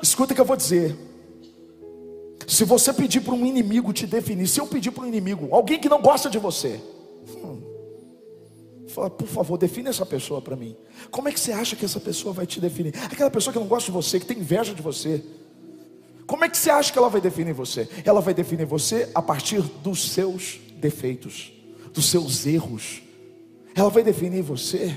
Escuta 0.03 0.33
o 0.33 0.35
que 0.35 0.41
eu 0.41 0.45
vou 0.45 0.57
dizer. 0.57 0.93
Se 2.45 2.65
você 2.65 2.93
pedir 2.93 3.21
para 3.21 3.33
um 3.33 3.45
inimigo 3.45 3.93
te 3.93 4.05
definir, 4.05 4.47
se 4.47 4.59
eu 4.59 4.67
pedir 4.67 4.91
para 4.91 5.05
um 5.05 5.07
inimigo, 5.07 5.47
alguém 5.51 5.79
que 5.79 5.89
não 5.89 6.01
gosta 6.01 6.29
de 6.29 6.37
você, 6.37 6.79
hum, 7.27 7.61
fala, 8.87 9.09
por 9.09 9.27
favor, 9.27 9.57
define 9.57 9.89
essa 9.89 10.05
pessoa 10.05 10.41
para 10.41 10.55
mim. 10.55 10.75
Como 11.09 11.27
é 11.27 11.31
que 11.31 11.39
você 11.39 11.53
acha 11.53 11.75
que 11.75 11.85
essa 11.85 11.99
pessoa 11.99 12.33
vai 12.33 12.45
te 12.45 12.59
definir? 12.59 12.93
Aquela 13.11 13.31
pessoa 13.31 13.51
que 13.51 13.59
não 13.59 13.65
gosta 13.65 13.85
de 13.85 13.91
você, 13.93 14.19
que 14.19 14.25
tem 14.25 14.37
inveja 14.37 14.75
de 14.75 14.81
você. 14.81 15.23
Como 16.27 16.43
é 16.43 16.49
que 16.49 16.57
você 16.57 16.69
acha 16.69 16.91
que 16.91 16.99
ela 16.99 17.09
vai 17.09 17.21
definir 17.21 17.53
você? 17.53 17.87
Ela 18.03 18.19
vai 18.19 18.33
definir 18.33 18.65
você 18.65 19.09
a 19.15 19.21
partir 19.21 19.61
dos 19.61 20.11
seus 20.11 20.59
defeitos 20.75 21.54
dos 21.95 22.05
seus 22.07 22.45
erros. 22.45 23.01
Ela 23.73 23.89
vai 23.89 24.03
definir 24.03 24.43
você 24.43 24.95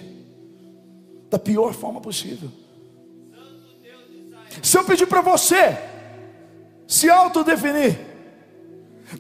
da 1.31 1.38
pior 1.38 1.73
forma 1.73 2.00
possível. 2.00 2.50
Se 4.62 4.76
eu 4.76 4.85
pedir 4.85 5.07
para 5.07 5.21
você 5.21 5.78
se 6.87 7.09
autodefinir, 7.09 7.99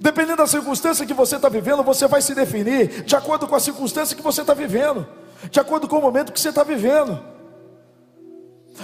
dependendo 0.00 0.38
da 0.38 0.46
circunstância 0.46 1.06
que 1.06 1.14
você 1.14 1.36
está 1.36 1.48
vivendo, 1.48 1.82
você 1.84 2.08
vai 2.08 2.20
se 2.20 2.34
definir 2.34 3.04
de 3.04 3.14
acordo 3.14 3.46
com 3.46 3.54
a 3.54 3.60
circunstância 3.60 4.16
que 4.16 4.22
você 4.22 4.40
está 4.40 4.54
vivendo, 4.54 5.06
de 5.50 5.60
acordo 5.60 5.86
com 5.86 5.98
o 5.98 6.02
momento 6.02 6.32
que 6.32 6.40
você 6.40 6.48
está 6.48 6.64
vivendo. 6.64 7.22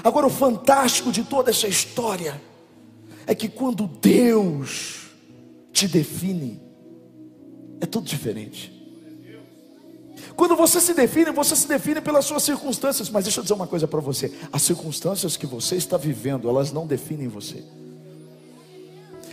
Agora, 0.02 0.26
o 0.26 0.30
fantástico 0.30 1.10
de 1.10 1.24
toda 1.24 1.50
essa 1.50 1.66
história 1.66 2.40
é 3.26 3.34
que 3.34 3.48
quando 3.48 3.86
Deus 3.86 5.08
te 5.72 5.88
define, 5.88 6.60
é 7.80 7.86
tudo 7.86 8.06
diferente. 8.06 8.73
Quando 10.36 10.56
você 10.56 10.80
se 10.80 10.94
define, 10.94 11.30
você 11.30 11.54
se 11.54 11.68
define 11.68 12.00
pelas 12.00 12.24
suas 12.24 12.42
circunstâncias. 12.42 13.08
Mas 13.10 13.24
deixa 13.24 13.40
eu 13.40 13.42
dizer 13.44 13.54
uma 13.54 13.66
coisa 13.66 13.86
para 13.86 14.00
você: 14.00 14.32
as 14.52 14.62
circunstâncias 14.62 15.36
que 15.36 15.46
você 15.46 15.76
está 15.76 15.96
vivendo, 15.96 16.48
elas 16.48 16.72
não 16.72 16.86
definem 16.86 17.28
você. 17.28 17.62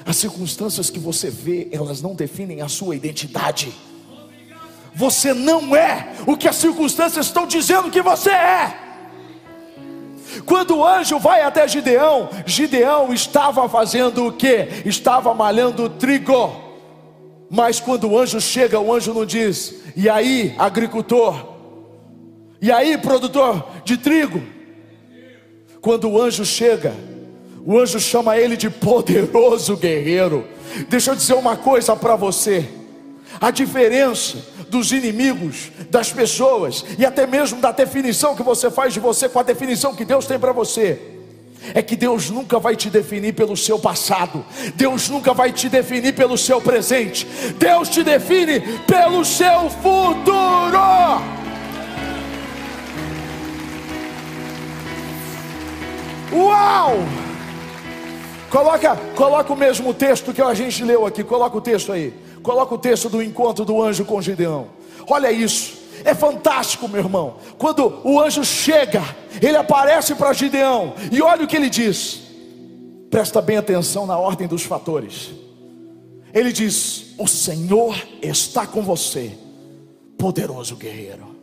As 0.06 0.18
circunstâncias 0.18 0.90
que 0.90 1.00
você 1.00 1.30
vê, 1.30 1.70
elas 1.72 2.02
não 2.02 2.16
definem 2.16 2.62
a 2.62 2.68
sua 2.68 2.96
identidade. 2.96 3.74
Você 4.94 5.34
não 5.34 5.76
é 5.76 6.14
o 6.28 6.36
que 6.36 6.48
as 6.48 6.56
circunstâncias 6.56 7.28
estão 7.28 7.48
dizendo 7.48 7.90
que 7.90 8.02
você 8.02 8.32
é. 8.32 8.78
Quando 10.46 10.78
o 10.78 10.86
anjo 10.86 11.20
vai 11.20 11.42
até 11.42 11.68
Gideão, 11.68 12.30
Gideão 12.46 13.14
estava 13.14 13.68
fazendo 13.68 14.28
o 14.28 14.32
que? 14.32 14.68
Estava 14.86 15.34
malhando 15.34 15.90
trigo. 15.90 16.71
Mas 17.54 17.82
quando 17.82 18.08
o 18.08 18.18
anjo 18.18 18.40
chega, 18.40 18.80
o 18.80 18.94
anjo 18.94 19.14
não 19.14 19.26
diz: 19.26 19.76
"E 19.94 20.10
aí, 20.10 20.56
agricultor? 20.58 21.36
E 22.62 22.72
aí, 22.72 22.98
produtor 22.98 23.68
de 23.84 23.98
trigo?" 23.98 24.42
Quando 25.82 26.10
o 26.10 26.22
anjo 26.22 26.46
chega, 26.46 26.96
o 27.66 27.78
anjo 27.78 28.00
chama 28.00 28.38
ele 28.38 28.56
de 28.56 28.70
poderoso 28.70 29.76
guerreiro. 29.76 30.48
Deixa 30.88 31.12
eu 31.12 31.16
dizer 31.16 31.34
uma 31.34 31.58
coisa 31.58 31.94
para 31.94 32.16
você. 32.16 32.70
A 33.42 33.52
diferença 33.52 34.38
dos 34.70 34.94
inimigos, 34.94 35.72
das 35.90 36.10
pessoas 36.10 36.86
e 36.98 37.06
até 37.06 37.28
mesmo 37.28 37.60
da 37.60 37.74
definição 37.74 38.34
que 38.34 38.44
você 38.44 38.72
faz 38.72 38.94
de 38.94 39.02
você 39.02 39.28
com 39.28 39.40
a 39.40 39.44
definição 39.44 39.94
que 39.94 40.06
Deus 40.06 40.26
tem 40.26 40.40
para 40.40 40.54
você 40.54 41.21
é 41.74 41.82
que 41.82 41.96
Deus 41.96 42.30
nunca 42.30 42.60
vai 42.60 42.76
te 42.76 42.90
definir 42.90 43.34
pelo 43.34 43.56
seu 43.56 43.80
passado, 43.80 44.46
Deus 44.76 45.10
nunca 45.10 45.34
vai 45.34 45.52
te 45.52 45.70
definir 45.70 46.14
pelo 46.14 46.38
seu 46.38 46.62
presente, 46.62 47.26
Deus 47.58 47.90
te 47.90 48.04
define 48.04 48.60
pelo 48.86 49.24
seu 49.24 49.70
futuro. 49.70 50.82
Uau! 56.34 56.98
Coloca, 58.50 58.96
coloca 59.16 59.54
o 59.54 59.56
mesmo 59.56 59.94
texto 59.94 60.34
que 60.34 60.42
a 60.42 60.54
gente 60.54 60.84
leu 60.84 61.06
aqui, 61.06 61.24
coloca 61.24 61.58
o 61.58 61.62
texto 61.62 61.92
aí. 61.92 62.14
Coloca 62.42 62.74
o 62.74 62.78
texto 62.78 63.08
do 63.08 63.22
encontro 63.22 63.64
do 63.64 63.82
anjo 63.82 64.04
com 64.04 64.22
Gideão. 64.22 64.68
Olha 65.08 65.32
isso. 65.32 65.81
É 66.04 66.14
fantástico, 66.14 66.88
meu 66.88 67.00
irmão. 67.00 67.38
Quando 67.58 68.02
o 68.04 68.20
anjo 68.20 68.44
chega, 68.44 69.02
ele 69.42 69.58
aparece 69.58 70.16
para 70.16 70.34
Gideão 70.34 70.94
e 71.12 71.22
olha 71.22 71.44
o 71.44 71.48
que 71.48 71.56
ele 71.56 71.70
diz. 71.70 72.22
Presta 73.10 73.42
bem 73.42 73.58
atenção 73.58 74.06
na 74.06 74.18
ordem 74.18 74.48
dos 74.48 74.64
fatores. 74.64 75.32
Ele 76.34 76.52
diz: 76.52 77.14
O 77.18 77.28
Senhor 77.28 77.96
está 78.22 78.66
com 78.66 78.82
você, 78.82 79.38
poderoso 80.18 80.76
guerreiro. 80.76 81.36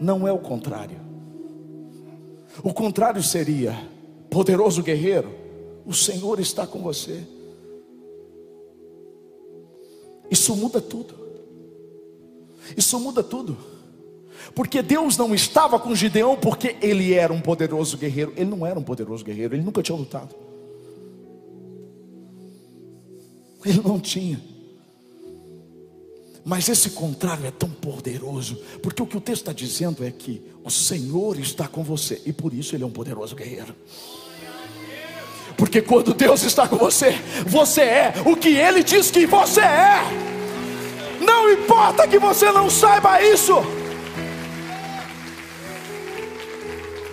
Não 0.00 0.26
é 0.28 0.32
o 0.32 0.38
contrário. 0.38 1.00
O 2.62 2.72
contrário 2.72 3.22
seria: 3.22 3.76
Poderoso 4.30 4.82
guerreiro, 4.82 5.34
o 5.84 5.92
Senhor 5.92 6.38
está 6.38 6.66
com 6.66 6.80
você. 6.80 7.26
Isso 10.30 10.54
muda 10.54 10.80
tudo. 10.80 11.27
Isso 12.76 12.98
muda 12.98 13.22
tudo. 13.22 13.56
Porque 14.54 14.82
Deus 14.82 15.16
não 15.16 15.34
estava 15.34 15.78
com 15.78 15.94
Gideão 15.94 16.36
porque 16.36 16.76
ele 16.80 17.12
era 17.12 17.32
um 17.32 17.40
poderoso 17.40 17.96
guerreiro. 17.96 18.32
Ele 18.36 18.50
não 18.50 18.66
era 18.66 18.78
um 18.78 18.82
poderoso 18.82 19.24
guerreiro, 19.24 19.54
ele 19.54 19.62
nunca 19.62 19.82
tinha 19.82 19.96
lutado. 19.96 20.34
Ele 23.64 23.80
não 23.84 23.98
tinha. 23.98 24.40
Mas 26.44 26.68
esse 26.68 26.90
contrário 26.90 27.44
é 27.44 27.50
tão 27.50 27.68
poderoso, 27.68 28.56
porque 28.82 29.02
o 29.02 29.06
que 29.06 29.18
o 29.18 29.20
texto 29.20 29.42
está 29.42 29.52
dizendo 29.52 30.02
é 30.02 30.10
que 30.10 30.40
o 30.64 30.70
Senhor 30.70 31.38
está 31.38 31.68
com 31.68 31.82
você, 31.82 32.22
e 32.24 32.32
por 32.32 32.54
isso 32.54 32.74
ele 32.74 32.84
é 32.84 32.86
um 32.86 32.90
poderoso 32.90 33.36
guerreiro. 33.36 33.74
Porque 35.58 35.82
quando 35.82 36.14
Deus 36.14 36.42
está 36.44 36.66
com 36.66 36.76
você, 36.76 37.10
você 37.46 37.82
é 37.82 38.14
o 38.24 38.36
que 38.36 38.48
Ele 38.48 38.82
diz 38.82 39.10
que 39.10 39.26
você 39.26 39.60
é. 39.60 40.27
Não 41.20 41.50
importa 41.50 42.06
que 42.06 42.18
você 42.18 42.50
não 42.52 42.70
saiba 42.70 43.22
isso. 43.22 43.54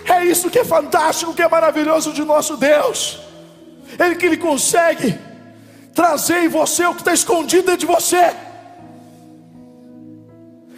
É 0.06 0.24
isso 0.24 0.50
que 0.50 0.60
é 0.60 0.66
fantástico, 0.66 1.34
que 1.34 1.42
é 1.42 1.48
maravilhoso 1.48 2.14
de 2.14 2.24
nosso 2.24 2.56
Deus. 2.58 3.20
Ele 4.00 4.16
que 4.16 4.26
Ele 4.26 4.38
consegue 4.38 5.18
trazer 5.94 6.44
em 6.44 6.48
você 6.48 6.86
o 6.86 6.94
que 6.94 7.02
está 7.02 7.14
escondido 7.14 7.64
dentro 7.64 7.80
de 7.80 7.86
você. 7.86 8.36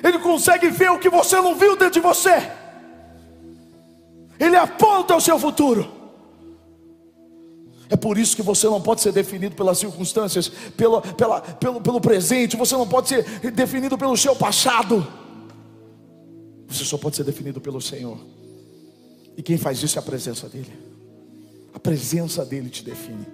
Ele 0.04 0.20
consegue 0.20 0.70
ver 0.70 0.92
o 0.92 1.00
que 1.00 1.10
você 1.10 1.36
não 1.42 1.56
viu 1.56 1.76
dentro 1.76 1.96
de 1.96 2.00
você. 2.00 2.52
Ele 4.40 4.56
aponta 4.56 5.16
o 5.16 5.22
seu 5.22 5.40
futuro. 5.40 5.97
É 7.90 7.96
por 7.96 8.18
isso 8.18 8.36
que 8.36 8.42
você 8.42 8.68
não 8.68 8.82
pode 8.82 9.02
ser 9.02 9.12
definido 9.12 9.56
pelas 9.56 9.78
circunstâncias, 9.78 10.50
pela, 10.76 11.02
pela, 11.02 11.42
pelo, 11.42 11.82
pelo 11.82 12.02
presente, 12.02 12.58
você 12.58 12.76
não 12.76 12.88
pode 12.88 13.10
ser 13.10 13.24
definido 13.52 13.98
pelo 13.98 14.18
seu 14.18 14.36
passado. 14.36 15.08
Você 16.68 16.84
só 16.84 16.98
pode 16.98 17.16
ser 17.16 17.24
definido 17.24 17.62
pelo 17.62 17.82
Senhor. 17.82 18.18
E 19.38 19.42
quem 19.42 19.58
faz 19.58 19.82
isso 19.82 19.98
é 19.98 20.02
a 20.02 20.04
presença 20.04 20.50
dEle. 20.50 20.74
A 21.74 21.80
presença 21.80 22.44
dEle 22.44 22.70
te 22.70 22.84
define. 22.84 23.26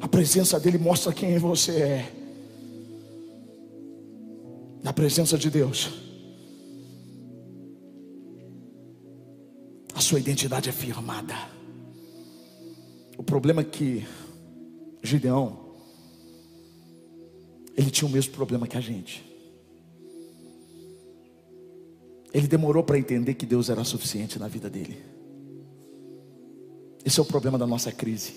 A 0.00 0.08
presença 0.08 0.58
dEle 0.58 0.78
mostra 0.78 1.12
quem 1.12 1.38
você 1.38 1.72
é. 1.72 2.12
Na 4.82 4.92
presença 4.92 5.36
de 5.36 5.50
Deus, 5.50 5.90
a 9.94 10.00
sua 10.00 10.18
identidade 10.18 10.68
é 10.68 10.72
firmada. 10.72 11.57
O 13.18 13.22
problema 13.24 13.62
é 13.62 13.64
que 13.64 14.06
Gideão, 15.02 15.74
ele 17.76 17.90
tinha 17.90 18.08
o 18.08 18.12
mesmo 18.12 18.32
problema 18.32 18.68
que 18.68 18.76
a 18.76 18.80
gente. 18.80 19.24
Ele 22.32 22.46
demorou 22.46 22.84
para 22.84 22.96
entender 22.96 23.34
que 23.34 23.44
Deus 23.44 23.68
era 23.68 23.82
suficiente 23.82 24.38
na 24.38 24.46
vida 24.46 24.70
dele. 24.70 25.02
Esse 27.04 27.18
é 27.18 27.22
o 27.22 27.26
problema 27.26 27.58
da 27.58 27.66
nossa 27.66 27.90
crise. 27.90 28.34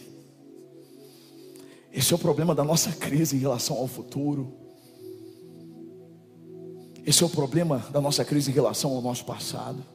Esse 1.93 2.11
é 2.11 2.15
o 2.15 2.19
problema 2.19 2.55
da 2.55 2.63
nossa 2.63 2.91
crise 2.91 3.35
em 3.35 3.39
relação 3.39 3.77
ao 3.77 3.87
futuro. 3.87 4.51
Esse 7.05 7.21
é 7.21 7.25
o 7.25 7.29
problema 7.29 7.87
da 7.93 8.01
nossa 8.01 8.25
crise 8.25 8.49
em 8.49 8.53
relação 8.53 8.95
ao 8.95 9.01
nosso 9.01 9.25
passado. 9.25 9.85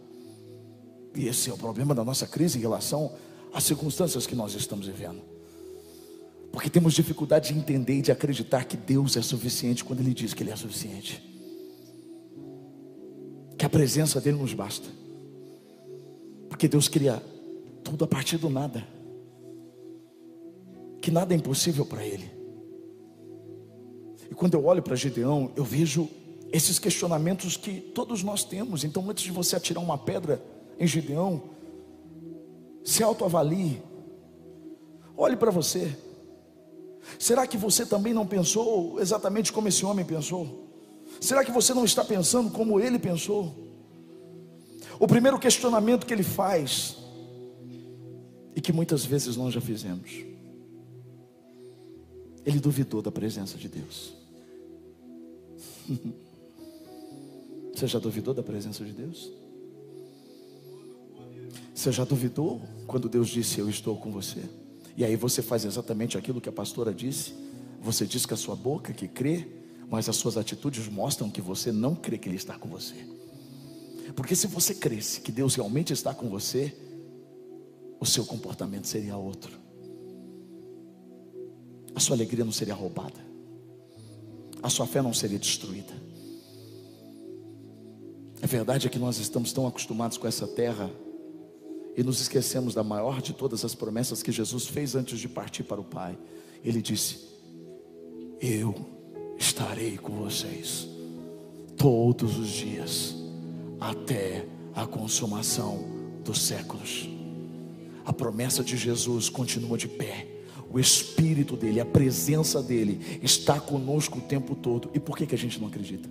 E 1.12 1.27
esse 1.27 1.51
é 1.51 1.53
o 1.53 1.59
problema 1.59 1.92
da 1.92 2.05
nossa 2.05 2.27
crise 2.27 2.59
em 2.59 2.61
relação 2.61 3.12
as 3.57 3.64
circunstâncias 3.64 4.27
que 4.27 4.35
nós 4.35 4.53
estamos 4.53 4.87
vivendo. 4.87 5.23
Porque 6.53 6.69
temos 6.69 6.92
dificuldade 6.92 7.55
de 7.55 7.59
entender 7.59 7.95
e 7.95 8.03
de 8.03 8.12
acreditar 8.12 8.66
que 8.66 8.77
Deus 8.77 9.16
é 9.16 9.23
suficiente 9.23 9.83
quando 9.83 10.01
Ele 10.01 10.12
diz 10.12 10.35
que 10.35 10.42
Ele 10.42 10.51
é 10.51 10.57
suficiente. 10.57 11.23
Que 13.57 13.64
a 13.64 13.71
presença 13.71 14.21
dEle 14.21 14.37
nos 14.37 14.53
basta. 14.53 14.87
Porque 16.51 16.69
Deus 16.69 16.87
cria 16.87 17.23
tudo 17.83 18.05
a 18.05 18.07
partir 18.07 18.37
do 18.37 18.51
nada. 18.51 18.87
Que 21.01 21.11
nada 21.11 21.33
é 21.33 21.37
impossível 21.38 21.87
para 21.87 22.05
Ele. 22.05 22.31
E 24.31 24.35
quando 24.35 24.53
eu 24.53 24.66
olho 24.66 24.83
para 24.83 24.95
Gideão, 24.95 25.51
eu 25.57 25.64
vejo 25.64 26.11
esses 26.53 26.79
questionamentos 26.79 27.57
que 27.57 27.81
todos 27.81 28.23
nós 28.23 28.45
temos. 28.45 28.85
Então, 28.85 29.09
antes 29.09 29.25
de 29.25 29.33
você 29.33 29.57
atirar 29.57 29.83
uma 29.83 29.97
pedra 29.97 30.42
em 30.79 30.87
Gideão, 30.87 31.56
se 32.87 33.03
autoavalie. 33.03 33.83
Olhe 35.16 35.37
para 35.37 35.51
você. 35.51 35.99
Será 37.18 37.44
que 37.44 37.57
você 37.57 37.85
também 37.85 38.14
não 38.14 38.25
pensou 38.25 39.01
exatamente 39.01 39.53
como 39.53 39.66
esse 39.66 39.85
homem 39.85 40.05
pensou? 40.05 40.70
Será 41.20 41.44
que 41.44 41.51
você 41.51 41.75
não 41.75 41.85
está 41.85 42.05
pensando 42.05 42.49
como 42.49 42.79
ele 42.79 42.99
pensou? 42.99 43.53
O 45.01 45.09
primeiro 45.09 45.37
questionamento 45.38 46.07
que 46.07 46.14
ele 46.14 46.22
faz, 46.22 46.96
e 48.55 48.61
que 48.61 48.72
muitas 48.72 49.05
vezes 49.05 49.37
nós 49.37 49.53
já 49.53 49.61
fizemos, 49.61 50.25
ele 52.44 52.61
duvidou 52.61 53.03
da 53.03 53.11
presença 53.11 53.59
de 53.59 53.68
Deus. 53.68 54.14
Você 57.75 57.87
já 57.88 57.99
duvidou 57.99 58.33
da 58.33 58.42
presença 58.42 58.85
de 58.85 58.92
Deus? 58.92 59.31
Você 61.75 61.92
já 61.92 62.05
duvidou 62.05 62.62
quando 62.87 63.09
Deus 63.09 63.29
disse: 63.29 63.59
Eu 63.59 63.68
estou 63.68 63.96
com 63.96 64.11
você? 64.11 64.42
E 64.96 65.05
aí 65.05 65.16
você 65.16 65.42
faz 65.42 65.64
exatamente 65.64 66.16
aquilo 66.16 66.40
que 66.40 66.49
a 66.49 66.53
pastora 66.53 66.92
disse. 66.92 67.35
Você 67.83 68.07
diz 68.07 68.25
com 68.25 68.35
a 68.35 68.37
sua 68.37 68.57
boca 68.57 68.92
que 68.92 69.07
crê, 69.07 69.46
mas 69.90 70.09
as 70.09 70.16
suas 70.16 70.37
atitudes 70.37 70.88
mostram 70.88 71.31
que 71.31 71.40
você 71.40 71.70
não 71.70 71.94
crê 71.94 72.16
que 72.16 72.29
Ele 72.29 72.37
está 72.37 72.59
com 72.59 72.68
você. 72.68 72.94
Porque 74.14 74.35
se 74.35 74.46
você 74.46 74.75
cresce 74.75 75.20
que 75.20 75.31
Deus 75.31 75.55
realmente 75.55 75.92
está 75.92 76.14
com 76.14 76.29
você, 76.29 76.75
o 78.01 78.07
seu 78.07 78.25
comportamento 78.25 78.87
seria 78.87 79.16
outro. 79.16 79.53
A 81.94 82.01
sua 82.01 82.16
alegria 82.16 82.44
não 82.44 82.53
seria 82.53 82.75
roubada. 82.75 83.25
A 84.62 84.70
sua 84.70 84.87
fé 84.87 85.03
não 85.03 85.12
seria 85.12 85.38
destruída. 85.38 85.92
A 88.42 88.46
verdade 88.46 88.87
é 88.87 88.90
que 88.90 88.99
nós 88.99 89.18
estamos 89.18 89.53
tão 89.53 89.66
acostumados 89.66 90.18
com 90.18 90.27
essa 90.27 90.46
terra 90.46 90.90
e 91.97 92.03
nos 92.03 92.21
esquecemos 92.21 92.75
da 92.75 92.85
maior 92.85 93.23
de 93.23 93.33
todas 93.33 93.65
as 93.65 93.75
promessas 93.75 94.23
que 94.23 94.31
Jesus 94.31 94.67
fez 94.67 94.95
antes 94.95 95.19
de 95.19 95.29
partir 95.29 95.65
para 95.65 95.81
o 95.81 95.85
Pai. 95.85 96.17
Ele 96.63 96.83
disse: 96.83 97.27
Eu 98.39 98.75
estarei 99.39 99.97
com 99.97 100.13
vocês 100.13 100.87
todos 101.77 102.39
os 102.39 102.49
dias, 102.49 103.15
até 103.81 104.47
a 104.75 104.87
consumação 104.87 105.85
dos 106.23 106.43
séculos. 106.43 107.09
A 108.05 108.13
promessa 108.13 108.63
de 108.63 108.77
Jesus 108.77 109.31
continua 109.31 109.79
de 109.79 109.89
pé. 109.89 110.29
O 110.71 110.79
Espírito 110.79 111.57
dele, 111.57 111.81
a 111.81 111.87
presença 111.87 112.63
dele 112.63 113.19
está 113.23 113.59
conosco 113.59 114.19
o 114.19 114.23
tempo 114.23 114.55
todo. 114.55 114.91
E 114.93 115.01
por 115.01 115.17
que, 115.17 115.25
que 115.25 115.35
a 115.35 115.39
gente 115.39 115.59
não 115.59 115.69
acredita? 115.69 116.09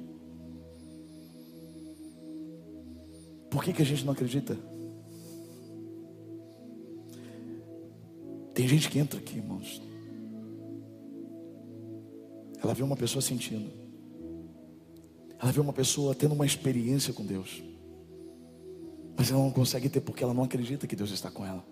Por 3.52 3.64
que, 3.64 3.72
que 3.72 3.82
a 3.82 3.86
gente 3.86 4.04
não 4.04 4.14
acredita? 4.14 4.58
Tem 8.56 8.66
gente 8.70 8.90
que 8.90 8.98
entra 8.98 9.20
aqui, 9.20 9.36
irmãos. 9.36 9.82
Ela 12.64 12.74
vê 12.74 12.82
uma 12.82 12.96
pessoa 12.96 13.22
sentindo. 13.22 13.70
Ela 15.38 15.52
vê 15.52 15.60
uma 15.60 15.74
pessoa 15.74 16.16
tendo 16.16 16.34
uma 16.34 16.46
experiência 16.46 17.14
com 17.14 17.26
Deus. 17.26 17.62
Mas 19.18 19.30
ela 19.30 19.44
não 19.44 19.52
consegue 19.52 19.90
ter 19.90 20.00
porque 20.00 20.24
ela 20.24 20.34
não 20.34 20.44
acredita 20.44 20.88
que 20.88 20.96
Deus 20.96 21.12
está 21.12 21.30
com 21.30 21.46
ela. 21.46 21.66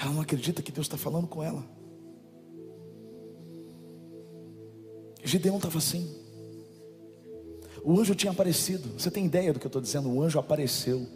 Ela 0.00 0.12
não 0.12 0.22
acredita 0.22 0.62
que 0.62 0.72
Deus 0.72 0.86
está 0.86 0.96
falando 0.96 1.26
com 1.26 1.42
ela. 1.42 1.62
Gideão 5.22 5.56
estava 5.56 5.76
assim. 5.76 6.10
O 7.84 8.00
anjo 8.00 8.14
tinha 8.14 8.32
aparecido. 8.32 8.88
Você 8.98 9.10
tem 9.10 9.26
ideia 9.26 9.52
do 9.52 9.60
que 9.60 9.66
eu 9.66 9.68
estou 9.68 9.82
dizendo? 9.82 10.10
O 10.10 10.22
anjo 10.22 10.38
apareceu. 10.38 11.06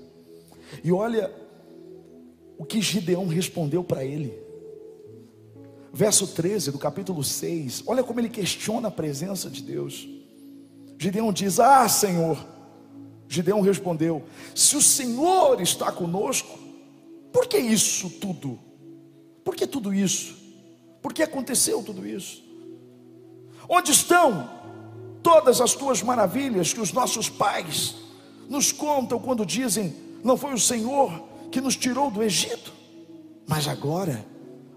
E 0.84 0.92
olha 0.92 1.47
o 2.58 2.64
que 2.64 2.82
Gideão 2.82 3.28
respondeu 3.28 3.84
para 3.84 4.04
ele. 4.04 4.36
Verso 5.92 6.26
13 6.26 6.72
do 6.72 6.78
capítulo 6.78 7.22
6. 7.22 7.84
Olha 7.86 8.02
como 8.02 8.18
ele 8.18 8.28
questiona 8.28 8.88
a 8.88 8.90
presença 8.90 9.48
de 9.48 9.62
Deus. 9.62 10.06
Gideão 10.98 11.32
diz: 11.32 11.60
Ah, 11.60 11.88
Senhor. 11.88 12.36
Gideão 13.28 13.60
respondeu: 13.60 14.24
Se 14.54 14.76
o 14.76 14.82
Senhor 14.82 15.60
está 15.60 15.92
conosco, 15.92 16.58
por 17.32 17.46
que 17.46 17.58
isso 17.58 18.10
tudo? 18.10 18.58
Por 19.44 19.54
que 19.54 19.66
tudo 19.66 19.94
isso? 19.94 20.36
Por 21.00 21.12
que 21.12 21.22
aconteceu 21.22 21.82
tudo 21.82 22.06
isso? 22.06 22.42
Onde 23.68 23.92
estão 23.92 24.50
todas 25.22 25.60
as 25.60 25.74
tuas 25.74 26.02
maravilhas 26.02 26.72
que 26.72 26.80
os 26.80 26.92
nossos 26.92 27.28
pais 27.28 27.94
nos 28.48 28.72
contam 28.72 29.20
quando 29.20 29.46
dizem: 29.46 29.94
Não 30.24 30.36
foi 30.36 30.52
o 30.52 30.58
Senhor 30.58 31.27
que 31.50 31.60
nos 31.60 31.76
tirou 31.76 32.10
do 32.10 32.22
Egito, 32.22 32.72
mas 33.46 33.66
agora 33.66 34.24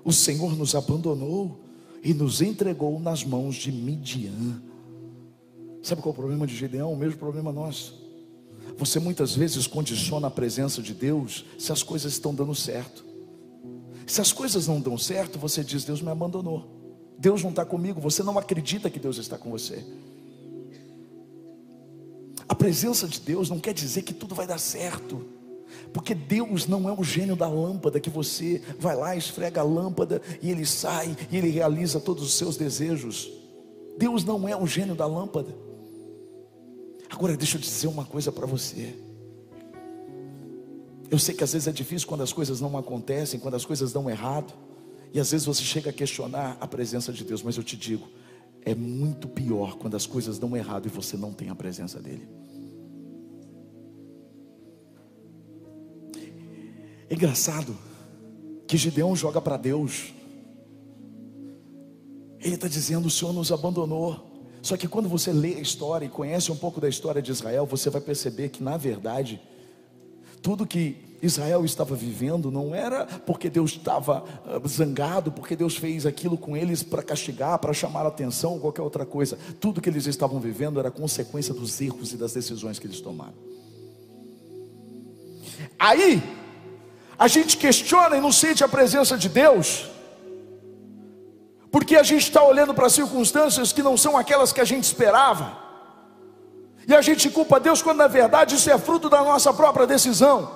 o 0.03 0.11
Senhor 0.11 0.55
nos 0.55 0.75
abandonou 0.75 1.59
e 2.03 2.13
nos 2.13 2.41
entregou 2.41 2.99
nas 2.99 3.23
mãos 3.23 3.55
de 3.55 3.71
Midian. 3.71 4.61
Sabe 5.83 6.01
qual 6.01 6.11
é 6.11 6.15
o 6.15 6.19
problema 6.19 6.47
de 6.47 6.55
Gideão? 6.55 6.93
O 6.93 6.97
mesmo 6.97 7.17
problema 7.17 7.51
nosso. 7.51 7.99
Você 8.77 8.99
muitas 8.99 9.35
vezes 9.35 9.67
condiciona 9.67 10.27
a 10.27 10.31
presença 10.31 10.81
de 10.81 10.93
Deus 10.93 11.45
se 11.57 11.71
as 11.71 11.83
coisas 11.83 12.13
estão 12.13 12.33
dando 12.33 12.55
certo. 12.55 13.03
Se 14.07 14.21
as 14.21 14.31
coisas 14.31 14.67
não 14.67 14.79
dão 14.79 14.97
certo, 14.97 15.39
você 15.39 15.63
diz: 15.63 15.83
Deus 15.83 16.01
me 16.01 16.09
abandonou. 16.09 16.81
Deus 17.17 17.43
não 17.43 17.51
está 17.51 17.63
comigo, 17.63 18.01
você 18.01 18.23
não 18.23 18.37
acredita 18.37 18.89
que 18.89 18.99
Deus 18.99 19.17
está 19.17 19.37
com 19.37 19.51
você. 19.51 19.85
A 22.47 22.55
presença 22.55 23.07
de 23.07 23.19
Deus 23.19 23.49
não 23.49 23.59
quer 23.59 23.73
dizer 23.73 24.01
que 24.01 24.13
tudo 24.13 24.33
vai 24.33 24.47
dar 24.47 24.57
certo, 24.57 25.23
porque 25.93 26.15
Deus 26.15 26.67
não 26.67 26.87
é 26.87 26.91
o 26.91 27.03
gênio 27.03 27.35
da 27.35 27.47
lâmpada 27.47 27.99
que 27.99 28.09
você 28.09 28.61
vai 28.79 28.95
lá, 28.95 29.15
esfrega 29.15 29.61
a 29.61 29.63
lâmpada 29.63 30.21
e 30.41 30.49
ele 30.49 30.65
sai 30.65 31.15
e 31.29 31.37
ele 31.37 31.49
realiza 31.49 31.99
todos 31.99 32.23
os 32.23 32.33
seus 32.33 32.55
desejos. 32.55 33.29
Deus 33.97 34.23
não 34.23 34.47
é 34.47 34.55
o 34.55 34.65
gênio 34.65 34.95
da 34.95 35.05
lâmpada. 35.05 35.53
Agora 37.09 37.35
deixa 37.35 37.57
eu 37.57 37.61
dizer 37.61 37.87
uma 37.87 38.05
coisa 38.05 38.31
para 38.31 38.45
você. 38.45 38.95
Eu 41.09 41.19
sei 41.19 41.35
que 41.35 41.43
às 41.43 41.51
vezes 41.51 41.67
é 41.67 41.71
difícil 41.73 42.07
quando 42.07 42.21
as 42.21 42.31
coisas 42.31 42.61
não 42.61 42.77
acontecem, 42.77 43.37
quando 43.37 43.55
as 43.55 43.65
coisas 43.65 43.91
dão 43.91 44.09
errado. 44.09 44.53
E 45.13 45.19
às 45.19 45.31
vezes 45.31 45.45
você 45.45 45.61
chega 45.61 45.89
a 45.89 45.93
questionar 45.93 46.57
a 46.61 46.65
presença 46.65 47.11
de 47.11 47.25
Deus, 47.25 47.43
mas 47.43 47.57
eu 47.57 47.63
te 47.63 47.75
digo, 47.75 48.07
é 48.61 48.73
muito 48.73 49.27
pior 49.27 49.75
quando 49.75 49.95
as 49.95 50.05
coisas 50.05 50.39
dão 50.39 50.55
errado 50.55 50.85
e 50.85 50.89
você 50.89 51.17
não 51.17 51.33
tem 51.33 51.49
a 51.49 51.55
presença 51.55 51.99
dEle. 51.99 52.40
É 57.11 57.13
engraçado 57.13 57.77
que 58.65 58.77
Gideão 58.77 59.13
joga 59.17 59.41
para 59.41 59.57
Deus. 59.57 60.13
Ele 62.39 62.55
está 62.55 62.69
dizendo: 62.69 63.07
o 63.07 63.11
Senhor 63.11 63.33
nos 63.33 63.51
abandonou. 63.51 64.31
Só 64.61 64.77
que 64.77 64.87
quando 64.87 65.09
você 65.09 65.33
lê 65.33 65.55
a 65.55 65.59
história 65.59 66.05
e 66.05 66.09
conhece 66.09 66.53
um 66.53 66.55
pouco 66.55 66.79
da 66.79 66.87
história 66.87 67.21
de 67.21 67.29
Israel, 67.29 67.65
você 67.65 67.89
vai 67.89 67.99
perceber 67.99 68.47
que, 68.47 68.63
na 68.63 68.77
verdade, 68.77 69.41
tudo 70.41 70.65
que 70.65 70.95
Israel 71.21 71.65
estava 71.65 71.95
vivendo 71.95 72.49
não 72.49 72.73
era 72.73 73.05
porque 73.05 73.49
Deus 73.49 73.71
estava 73.71 74.23
ah, 74.45 74.65
zangado, 74.65 75.33
porque 75.33 75.53
Deus 75.53 75.75
fez 75.75 76.05
aquilo 76.05 76.37
com 76.37 76.55
eles 76.55 76.81
para 76.81 77.03
castigar, 77.03 77.59
para 77.59 77.73
chamar 77.73 78.05
atenção 78.05 78.53
ou 78.53 78.59
qualquer 78.61 78.83
outra 78.83 79.05
coisa. 79.05 79.37
Tudo 79.59 79.81
que 79.81 79.89
eles 79.89 80.05
estavam 80.05 80.39
vivendo 80.39 80.79
era 80.79 80.89
consequência 80.89 81.53
dos 81.53 81.81
erros 81.81 82.13
e 82.13 82.17
das 82.17 82.31
decisões 82.31 82.79
que 82.79 82.87
eles 82.87 83.01
tomaram. 83.01 83.35
Aí, 85.77 86.23
a 87.21 87.27
gente 87.27 87.55
questiona 87.55 88.17
e 88.17 88.19
não 88.19 88.31
sente 88.31 88.63
a 88.63 88.67
presença 88.67 89.15
de 89.15 89.29
Deus, 89.29 89.85
porque 91.71 91.95
a 91.95 92.01
gente 92.01 92.23
está 92.23 92.41
olhando 92.41 92.73
para 92.73 92.89
circunstâncias 92.89 93.71
que 93.71 93.83
não 93.83 93.95
são 93.95 94.17
aquelas 94.17 94.51
que 94.51 94.59
a 94.59 94.65
gente 94.65 94.85
esperava, 94.85 95.55
e 96.87 96.95
a 96.95 96.99
gente 96.99 97.29
culpa 97.29 97.59
Deus 97.59 97.79
quando 97.79 97.99
na 97.99 98.07
verdade 98.07 98.55
isso 98.55 98.71
é 98.71 98.77
fruto 98.79 99.07
da 99.07 99.23
nossa 99.23 99.53
própria 99.53 99.85
decisão 99.85 100.49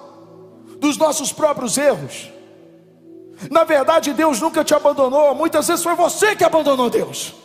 dos 0.80 0.98
nossos 0.98 1.32
próprios 1.32 1.78
erros. 1.78 2.32
Na 3.52 3.64
verdade, 3.64 4.12
Deus 4.12 4.42
nunca 4.42 4.64
te 4.64 4.74
abandonou, 4.74 5.36
muitas 5.36 5.68
vezes 5.68 5.84
foi 5.84 5.94
você 5.94 6.36
que 6.36 6.44
abandonou 6.44 6.90
Deus, 6.90 7.36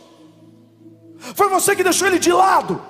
foi 1.34 1.50
você 1.50 1.76
que 1.76 1.84
deixou 1.84 2.08
Ele 2.08 2.18
de 2.18 2.32
lado, 2.32 2.80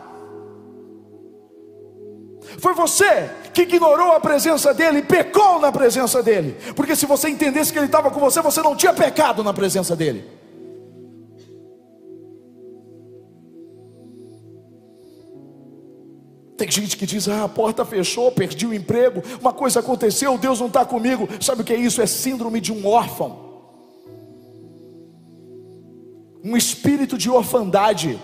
foi 2.61 2.75
você 2.75 3.31
que 3.53 3.63
ignorou 3.63 4.13
a 4.13 4.21
presença 4.21 4.73
dEle 4.73 5.03
pecou 5.03 5.59
na 5.59 5.73
presença 5.73 6.23
dEle, 6.23 6.57
porque 6.77 6.95
se 6.95 7.07
você 7.07 7.29
entendesse 7.29 7.73
que 7.73 7.79
Ele 7.79 7.87
estava 7.87 8.11
com 8.11 8.21
você, 8.21 8.41
você 8.41 8.63
não 8.63 8.77
tinha 8.77 8.93
pecado 8.93 9.43
na 9.43 9.53
presença 9.53 9.97
dEle. 9.97 10.41
Tem 16.61 16.71
gente 16.71 16.99
que 16.99 17.07
diz: 17.07 17.27
ah, 17.27 17.45
a 17.45 17.49
porta 17.49 17.87
fechou, 17.87 18.31
perdi 18.31 18.67
o 18.67 18.75
emprego, 18.75 19.23
uma 19.41 19.51
coisa 19.51 19.81
aconteceu, 19.81 20.37
Deus 20.37 20.61
não 20.61 20.67
está 20.67 20.85
comigo. 20.85 21.27
Sabe 21.41 21.63
o 21.63 21.65
que 21.65 21.73
é 21.73 21.77
isso? 21.77 22.03
É 22.03 22.07
síndrome 22.07 22.61
de 22.61 22.71
um 22.71 22.87
órfão, 22.87 23.39
um 26.45 26.55
espírito 26.55 27.17
de 27.17 27.31
orfandade. 27.31 28.21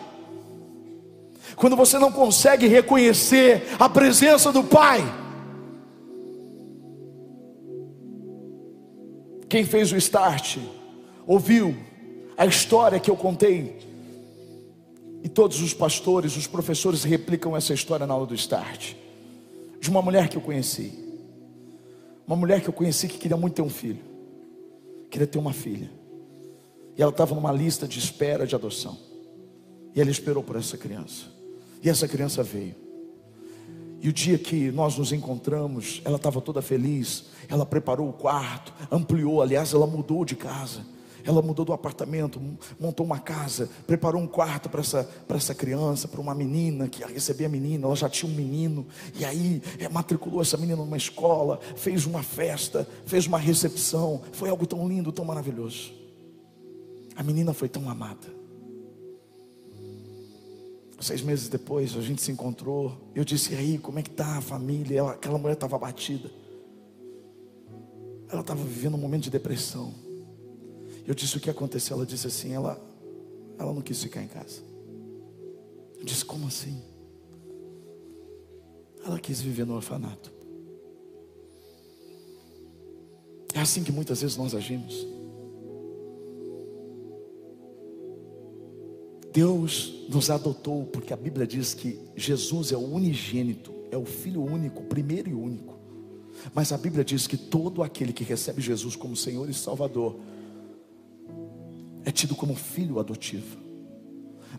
Quando 1.57 1.75
você 1.75 1.99
não 1.99 2.13
consegue 2.13 2.67
reconhecer 2.67 3.67
a 3.79 3.89
presença 3.89 4.53
do 4.53 4.63
Pai. 4.63 5.01
Quem 9.49 9.65
fez 9.65 9.91
o 9.91 9.97
start 9.97 10.59
ouviu 11.27 11.75
a 12.37 12.45
história 12.45 13.01
que 13.01 13.11
eu 13.11 13.17
contei 13.17 13.87
e 15.23 15.29
todos 15.29 15.61
os 15.61 15.73
pastores, 15.73 16.37
os 16.37 16.47
professores 16.47 17.03
replicam 17.03 17.57
essa 17.57 17.73
história 17.73 18.07
na 18.07 18.15
aula 18.15 18.27
do 18.27 18.35
start. 18.35 18.95
De 19.81 19.91
uma 19.91 20.03
mulher 20.03 20.29
que 20.29 20.37
eu 20.37 20.43
conheci. 20.43 20.93
Uma 22.27 22.37
mulher 22.37 22.61
que 22.61 22.69
eu 22.69 22.73
conheci 22.73 23.09
que 23.09 23.19
queria 23.19 23.37
muito 23.37 23.55
ter 23.55 23.63
um 23.63 23.71
filho. 23.71 24.05
Queria 25.11 25.27
ter 25.27 25.39
uma 25.39 25.53
filha. 25.53 25.91
E 26.97 27.03
ela 27.03 27.11
estava 27.11 27.35
numa 27.35 27.51
lista 27.51 27.89
de 27.89 27.99
espera 27.99 28.47
de 28.47 28.55
adoção. 28.55 28.99
E 29.95 30.01
ela 30.01 30.11
esperou 30.11 30.43
por 30.43 30.57
essa 30.57 30.77
criança. 30.77 31.36
E 31.83 31.89
essa 31.89 32.09
criança 32.09 32.43
veio. 32.43 32.75
E 34.01 34.09
o 34.09 34.13
dia 34.13 34.39
que 34.39 34.71
nós 34.71 34.97
nos 34.97 35.13
encontramos, 35.13 36.01
ela 36.05 36.17
estava 36.17 36.41
toda 36.41 36.61
feliz. 36.63 37.27
Ela 37.49 37.65
preparou 37.65 38.09
o 38.09 38.13
quarto, 38.13 38.73
ampliou, 38.91 39.41
aliás, 39.41 39.73
ela 39.73 39.87
mudou 39.87 40.25
de 40.25 40.37
casa 40.37 40.97
ela 41.27 41.43
mudou 41.43 41.65
do 41.65 41.73
apartamento, 41.73 42.41
montou 42.79 43.05
uma 43.05 43.19
casa, 43.19 43.69
preparou 43.87 44.23
um 44.23 44.29
quarto 44.29 44.69
para 44.69 44.81
essa, 44.81 45.11
essa 45.29 45.55
criança, 45.55 46.07
para 46.07 46.21
uma 46.21 46.35
menina 46.35 46.89
que 46.89 47.01
ia 47.01 47.07
receber 47.09 47.47
a 47.47 47.49
menina. 47.49 47.87
Ela 47.87 47.97
já 47.97 48.09
tinha 48.09 48.31
um 48.31 48.35
menino, 48.35 48.87
e 49.19 49.25
aí 49.25 49.61
é, 49.79 49.89
matriculou 49.89 50.41
essa 50.41 50.57
menina 50.57 50.77
numa 50.77 50.97
escola, 50.97 51.59
fez 51.75 52.07
uma 52.07 52.23
festa, 52.23 52.89
fez 53.05 53.27
uma 53.27 53.39
recepção. 53.39 54.23
Foi 54.33 54.49
algo 54.49 54.67
tão 54.67 54.87
lindo, 54.89 55.11
tão 55.11 55.25
maravilhoso. 55.25 55.93
A 57.17 57.23
menina 57.23 57.53
foi 57.53 57.69
tão 57.69 57.91
amada. 57.91 58.37
Seis 60.99 61.21
meses 61.21 61.49
depois 61.49 61.95
a 61.97 62.01
gente 62.01 62.23
se 62.23 62.33
encontrou. 62.33 63.11
Eu 63.15 63.25
disse: 63.25 63.53
E 63.53 63.57
aí, 63.57 63.79
como 63.79 63.99
é 63.99 64.03
que 64.03 64.11
tá 64.11 64.39
a 64.39 64.41
família? 64.41 64.99
Ela, 64.99 65.13
aquela 65.13 65.39
mulher 65.39 65.55
estava 65.55 65.77
abatida. 65.77 66.31
Ela 68.29 68.41
estava 68.41 68.63
vivendo 68.65 68.95
um 68.95 68.99
momento 68.99 69.25
de 69.25 69.31
depressão. 69.31 69.95
Eu 71.07 71.15
disse 71.15 71.37
o 71.37 71.41
que 71.41 71.51
aconteceu. 71.51 71.97
Ela 71.97 72.07
disse 72.07 72.27
assim: 72.27 72.53
ela, 72.53 72.81
ela 73.59 73.73
não 73.73 73.83
quis 73.83 74.03
ficar 74.03 74.23
em 74.23 74.29
casa. 74.29 74.63
Eu 75.99 76.05
disse: 76.05 76.25
como 76.25 76.47
assim? 76.47 76.83
Ela 79.05 79.21
quis 79.21 79.41
viver 79.41 79.67
no 79.67 79.75
orfanato. 79.75 80.33
É 83.55 83.61
assim 83.61 83.85
que 83.85 83.93
muitas 83.93 84.21
vezes 84.23 84.37
nós 84.37 84.55
agimos. 84.55 85.07
Deus 89.37 89.93
nos 90.09 90.31
adotou 90.31 90.87
porque 90.87 91.13
a 91.13 91.17
Bíblia 91.17 91.47
diz 91.47 91.75
que 91.75 92.01
Jesus 92.17 92.73
é 92.73 92.77
o 92.79 92.81
unigênito, 92.81 93.71
é 93.91 93.97
o 93.99 94.07
Filho 94.07 94.43
único, 94.43 94.85
primeiro 94.85 95.29
e 95.29 95.35
único. 95.35 95.79
Mas 96.55 96.73
a 96.73 96.79
Bíblia 96.79 97.05
diz 97.05 97.27
que 97.27 97.37
todo 97.37 97.83
aquele 97.83 98.15
que 98.15 98.25
recebe 98.25 98.63
Jesus 98.63 98.97
como 98.97 99.15
Senhor 99.15 99.47
e 99.51 99.53
Salvador 99.53 100.17
é 102.03 102.11
tido 102.11 102.35
como 102.35 102.55
filho 102.55 102.99
adotivo. 102.99 103.59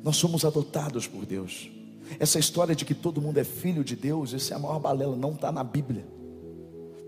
Nós 0.03 0.17
somos 0.17 0.45
adotados 0.45 1.07
por 1.07 1.25
Deus. 1.25 1.71
Essa 2.19 2.37
história 2.37 2.75
de 2.75 2.85
que 2.85 2.93
todo 2.93 3.19
mundo 3.19 3.39
é 3.39 3.43
filho 3.43 3.83
de 3.83 3.95
Deus, 3.95 4.31
isso 4.31 4.53
é 4.53 4.55
a 4.55 4.59
maior 4.59 4.79
balela, 4.79 5.15
não 5.15 5.31
está 5.31 5.51
na 5.51 5.63
Bíblia. 5.63 6.05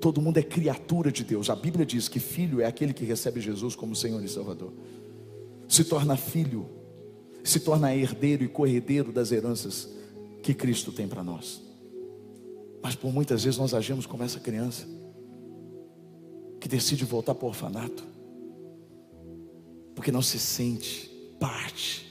Todo 0.01 0.19
mundo 0.19 0.39
é 0.39 0.41
criatura 0.41 1.11
de 1.11 1.23
Deus. 1.23 1.51
A 1.51 1.55
Bíblia 1.55 1.85
diz 1.85 2.07
que 2.07 2.19
filho 2.19 2.61
é 2.61 2.65
aquele 2.65 2.93
que 2.93 3.05
recebe 3.05 3.39
Jesus 3.39 3.75
como 3.75 3.95
Senhor 3.95 4.23
e 4.23 4.27
Salvador. 4.27 4.73
Se 5.67 5.83
torna 5.83 6.17
filho, 6.17 6.78
se 7.43 7.59
torna 7.59 7.95
herdeiro 7.95 8.43
e 8.43 8.47
corredeiro 8.47 9.11
das 9.11 9.31
heranças 9.31 9.89
que 10.43 10.53
Cristo 10.53 10.91
tem 10.91 11.07
para 11.07 11.23
nós. 11.23 11.61
Mas 12.81 12.95
por 12.95 13.11
muitas 13.11 13.43
vezes 13.43 13.59
nós 13.59 13.73
agimos 13.73 14.05
como 14.05 14.23
essa 14.23 14.39
criança 14.39 14.87
que 16.59 16.67
decide 16.67 17.05
voltar 17.05 17.35
para 17.35 17.45
o 17.45 17.49
orfanato, 17.49 18.03
porque 19.95 20.11
não 20.11 20.21
se 20.21 20.39
sente 20.39 21.09
parte, 21.39 22.05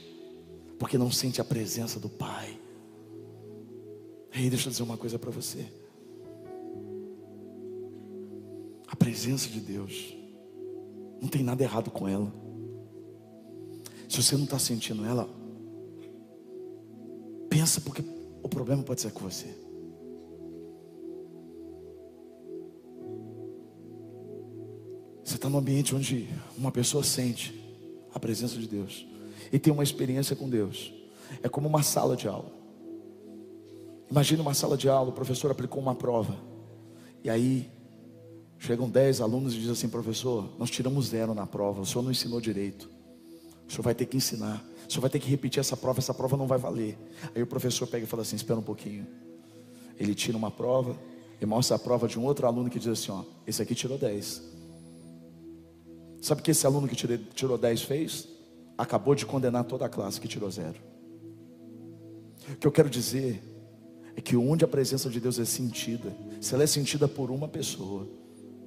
porque 0.77 0.97
não 0.97 1.11
sente 1.11 1.41
a 1.41 1.43
presença 1.43 1.99
do 1.99 2.09
Pai. 2.09 2.59
Ei, 4.31 4.49
deixa 4.49 4.67
eu 4.67 4.71
dizer 4.71 4.83
uma 4.83 4.97
coisa 4.97 5.17
para 5.17 5.31
você. 5.31 5.65
A 8.87 8.95
presença 8.95 9.49
de 9.49 9.59
Deus, 9.59 10.15
não 11.21 11.27
tem 11.27 11.43
nada 11.43 11.63
errado 11.63 11.91
com 11.91 12.07
ela. 12.07 12.31
Se 14.09 14.23
você 14.23 14.35
não 14.35 14.45
está 14.45 14.57
sentindo 14.57 15.05
ela, 15.05 15.29
pensa 17.47 17.79
porque 17.79 18.03
o 18.41 18.49
problema 18.49 18.81
pode 18.81 19.01
ser 19.01 19.11
com 19.11 19.19
você. 19.19 19.55
Você 25.23 25.35
está 25.35 25.47
num 25.47 25.59
ambiente 25.59 25.95
onde 25.95 26.27
uma 26.57 26.71
pessoa 26.71 27.03
sente 27.03 27.53
a 28.11 28.19
presença 28.19 28.57
de 28.57 28.67
Deus 28.67 29.05
e 29.53 29.59
tem 29.59 29.71
uma 29.71 29.83
experiência 29.83 30.35
com 30.35 30.49
Deus. 30.49 30.91
É 31.43 31.47
como 31.47 31.67
uma 31.67 31.83
sala 31.83 32.15
de 32.15 32.27
aula. 32.27 32.51
Imagine 34.09 34.41
uma 34.41 34.55
sala 34.55 34.75
de 34.75 34.89
aula, 34.89 35.11
o 35.11 35.13
professor 35.13 35.51
aplicou 35.51 35.79
uma 35.79 35.93
prova. 35.93 36.35
E 37.23 37.29
aí 37.29 37.69
chegam 38.57 38.89
dez 38.89 39.21
alunos 39.21 39.53
e 39.53 39.57
dizem 39.57 39.73
assim, 39.73 39.87
professor, 39.87 40.49
nós 40.57 40.71
tiramos 40.71 41.09
zero 41.09 41.35
na 41.35 41.45
prova, 41.45 41.81
o 41.81 41.85
senhor 41.85 42.01
não 42.01 42.09
ensinou 42.09 42.41
direito. 42.41 42.89
O 43.69 43.71
senhor 43.71 43.83
vai 43.83 43.93
ter 43.93 44.07
que 44.07 44.17
ensinar. 44.17 44.65
O 44.87 44.91
senhor 44.91 45.01
vai 45.01 45.09
ter 45.11 45.19
que 45.19 45.29
repetir 45.29 45.59
essa 45.59 45.77
prova, 45.77 45.99
essa 45.99 46.13
prova 46.13 46.35
não 46.35 46.47
vai 46.47 46.57
valer. 46.57 46.97
Aí 47.35 47.43
o 47.43 47.47
professor 47.47 47.87
pega 47.87 48.03
e 48.03 48.07
fala 48.07 48.23
assim: 48.23 48.35
espera 48.35 48.59
um 48.59 48.63
pouquinho. 48.63 49.05
Ele 49.99 50.15
tira 50.15 50.35
uma 50.35 50.49
prova 50.49 50.97
e 51.39 51.45
mostra 51.45 51.75
a 51.75 51.79
prova 51.79 52.07
de 52.07 52.17
um 52.17 52.25
outro 52.25 52.47
aluno 52.47 52.69
que 52.69 52.79
diz 52.79 52.87
assim: 52.87 53.11
ó, 53.11 53.23
esse 53.45 53.61
aqui 53.61 53.75
tirou 53.75 53.97
10. 53.97 54.41
Sabe 56.19 56.41
o 56.41 56.43
que 56.43 56.51
esse 56.51 56.65
aluno 56.65 56.87
que 56.87 56.95
tirou 56.95 57.57
10 57.57 57.83
fez? 57.83 58.27
Acabou 58.77 59.13
de 59.13 59.25
condenar 59.25 59.63
toda 59.65 59.85
a 59.85 59.89
classe 59.89 60.19
que 60.19 60.27
tirou 60.27 60.49
zero. 60.49 60.79
O 62.51 62.55
que 62.55 62.65
eu 62.65 62.71
quero 62.71 62.89
dizer 62.89 63.41
é 64.15 64.21
que 64.21 64.35
onde 64.35 64.65
a 64.65 64.67
presença 64.67 65.09
de 65.09 65.19
Deus 65.19 65.37
é 65.37 65.45
sentida, 65.45 66.15
se 66.41 66.53
ela 66.53 66.63
é 66.63 66.67
sentida 66.67 67.07
por 67.07 67.29
uma 67.29 67.47
pessoa, 67.47 68.07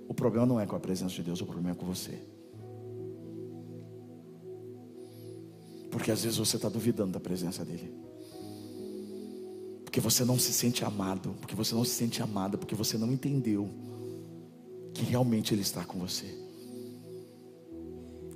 o 0.08 0.14
problema 0.14 0.46
não 0.46 0.60
é 0.60 0.66
com 0.66 0.76
a 0.76 0.80
presença 0.80 1.14
de 1.14 1.22
Deus, 1.22 1.40
o 1.40 1.44
problema 1.44 1.70
é 1.70 1.74
com 1.74 1.86
você. 1.86 2.18
Porque 5.92 6.10
às 6.10 6.24
vezes 6.24 6.38
você 6.38 6.56
está 6.56 6.70
duvidando 6.70 7.12
da 7.12 7.20
presença 7.20 7.62
dEle. 7.64 7.92
Porque 9.84 10.00
você 10.00 10.24
não 10.24 10.38
se 10.38 10.50
sente 10.50 10.82
amado. 10.86 11.36
Porque 11.38 11.54
você 11.54 11.74
não 11.74 11.84
se 11.84 11.90
sente 11.90 12.22
amada. 12.22 12.56
Porque 12.56 12.74
você 12.74 12.96
não 12.96 13.12
entendeu 13.12 13.68
que 14.94 15.04
realmente 15.04 15.52
Ele 15.52 15.60
está 15.60 15.84
com 15.84 15.98
você. 15.98 16.34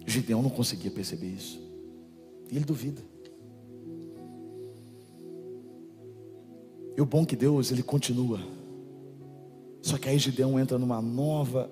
Gideão 0.07 0.43
não 0.43 0.51
conseguia 0.51 0.91
perceber 0.91 1.29
isso. 1.29 1.59
E 2.53 2.57
ele 2.57 2.65
duvida. 2.65 3.03
E 6.95 7.01
o 7.01 7.07
bom 7.07 7.25
que 7.25 7.35
Deus, 7.35 7.73
Ele 7.73 7.83
continua. 7.83 8.39
Só 9.81 9.97
que 9.97 10.11
aí 10.11 10.19
Gideão 10.19 10.61
entra 10.61 10.79
numa 10.79 11.01
nova 11.01 11.71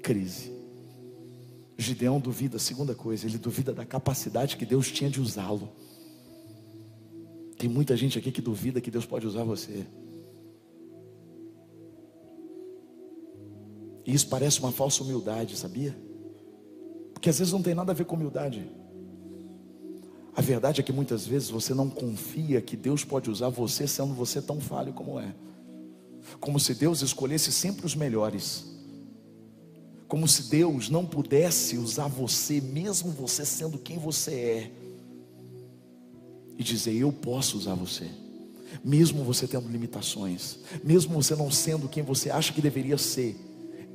crise. 0.00 0.53
Gideão 1.76 2.20
duvida, 2.20 2.58
segunda 2.58 2.94
coisa, 2.94 3.26
ele 3.26 3.38
duvida 3.38 3.72
da 3.72 3.84
capacidade 3.84 4.56
que 4.56 4.64
Deus 4.64 4.90
tinha 4.90 5.10
de 5.10 5.20
usá-lo. 5.20 5.68
Tem 7.58 7.68
muita 7.68 7.96
gente 7.96 8.18
aqui 8.18 8.30
que 8.30 8.40
duvida 8.40 8.80
que 8.80 8.90
Deus 8.90 9.06
pode 9.06 9.26
usar 9.26 9.42
você. 9.42 9.86
E 14.06 14.12
isso 14.12 14.28
parece 14.28 14.60
uma 14.60 14.70
falsa 14.70 15.02
humildade, 15.02 15.56
sabia? 15.56 15.96
Porque 17.12 17.28
às 17.28 17.38
vezes 17.38 17.52
não 17.52 17.62
tem 17.62 17.74
nada 17.74 17.90
a 17.92 17.94
ver 17.94 18.04
com 18.04 18.14
humildade. 18.14 18.70
A 20.36 20.42
verdade 20.42 20.80
é 20.80 20.84
que 20.84 20.92
muitas 20.92 21.26
vezes 21.26 21.48
você 21.48 21.72
não 21.72 21.88
confia 21.88 22.60
que 22.60 22.76
Deus 22.76 23.04
pode 23.04 23.30
usar 23.30 23.48
você 23.48 23.86
sendo 23.86 24.12
você 24.14 24.42
tão 24.42 24.60
falho 24.60 24.92
como 24.92 25.18
é. 25.18 25.34
Como 26.38 26.60
se 26.60 26.74
Deus 26.74 27.02
escolhesse 27.02 27.50
sempre 27.50 27.86
os 27.86 27.94
melhores 27.94 28.73
como 30.08 30.28
se 30.28 30.50
Deus 30.50 30.88
não 30.88 31.04
pudesse 31.04 31.76
usar 31.78 32.08
você, 32.08 32.60
mesmo 32.60 33.10
você 33.10 33.44
sendo 33.44 33.78
quem 33.78 33.98
você 33.98 34.32
é, 34.32 34.70
e 36.58 36.62
dizer: 36.62 36.94
Eu 36.94 37.12
posso 37.12 37.56
usar 37.56 37.74
você, 37.74 38.08
mesmo 38.84 39.24
você 39.24 39.46
tendo 39.46 39.68
limitações, 39.68 40.58
mesmo 40.82 41.22
você 41.22 41.34
não 41.34 41.50
sendo 41.50 41.88
quem 41.88 42.02
você 42.02 42.30
acha 42.30 42.52
que 42.52 42.60
deveria 42.60 42.98
ser, 42.98 43.36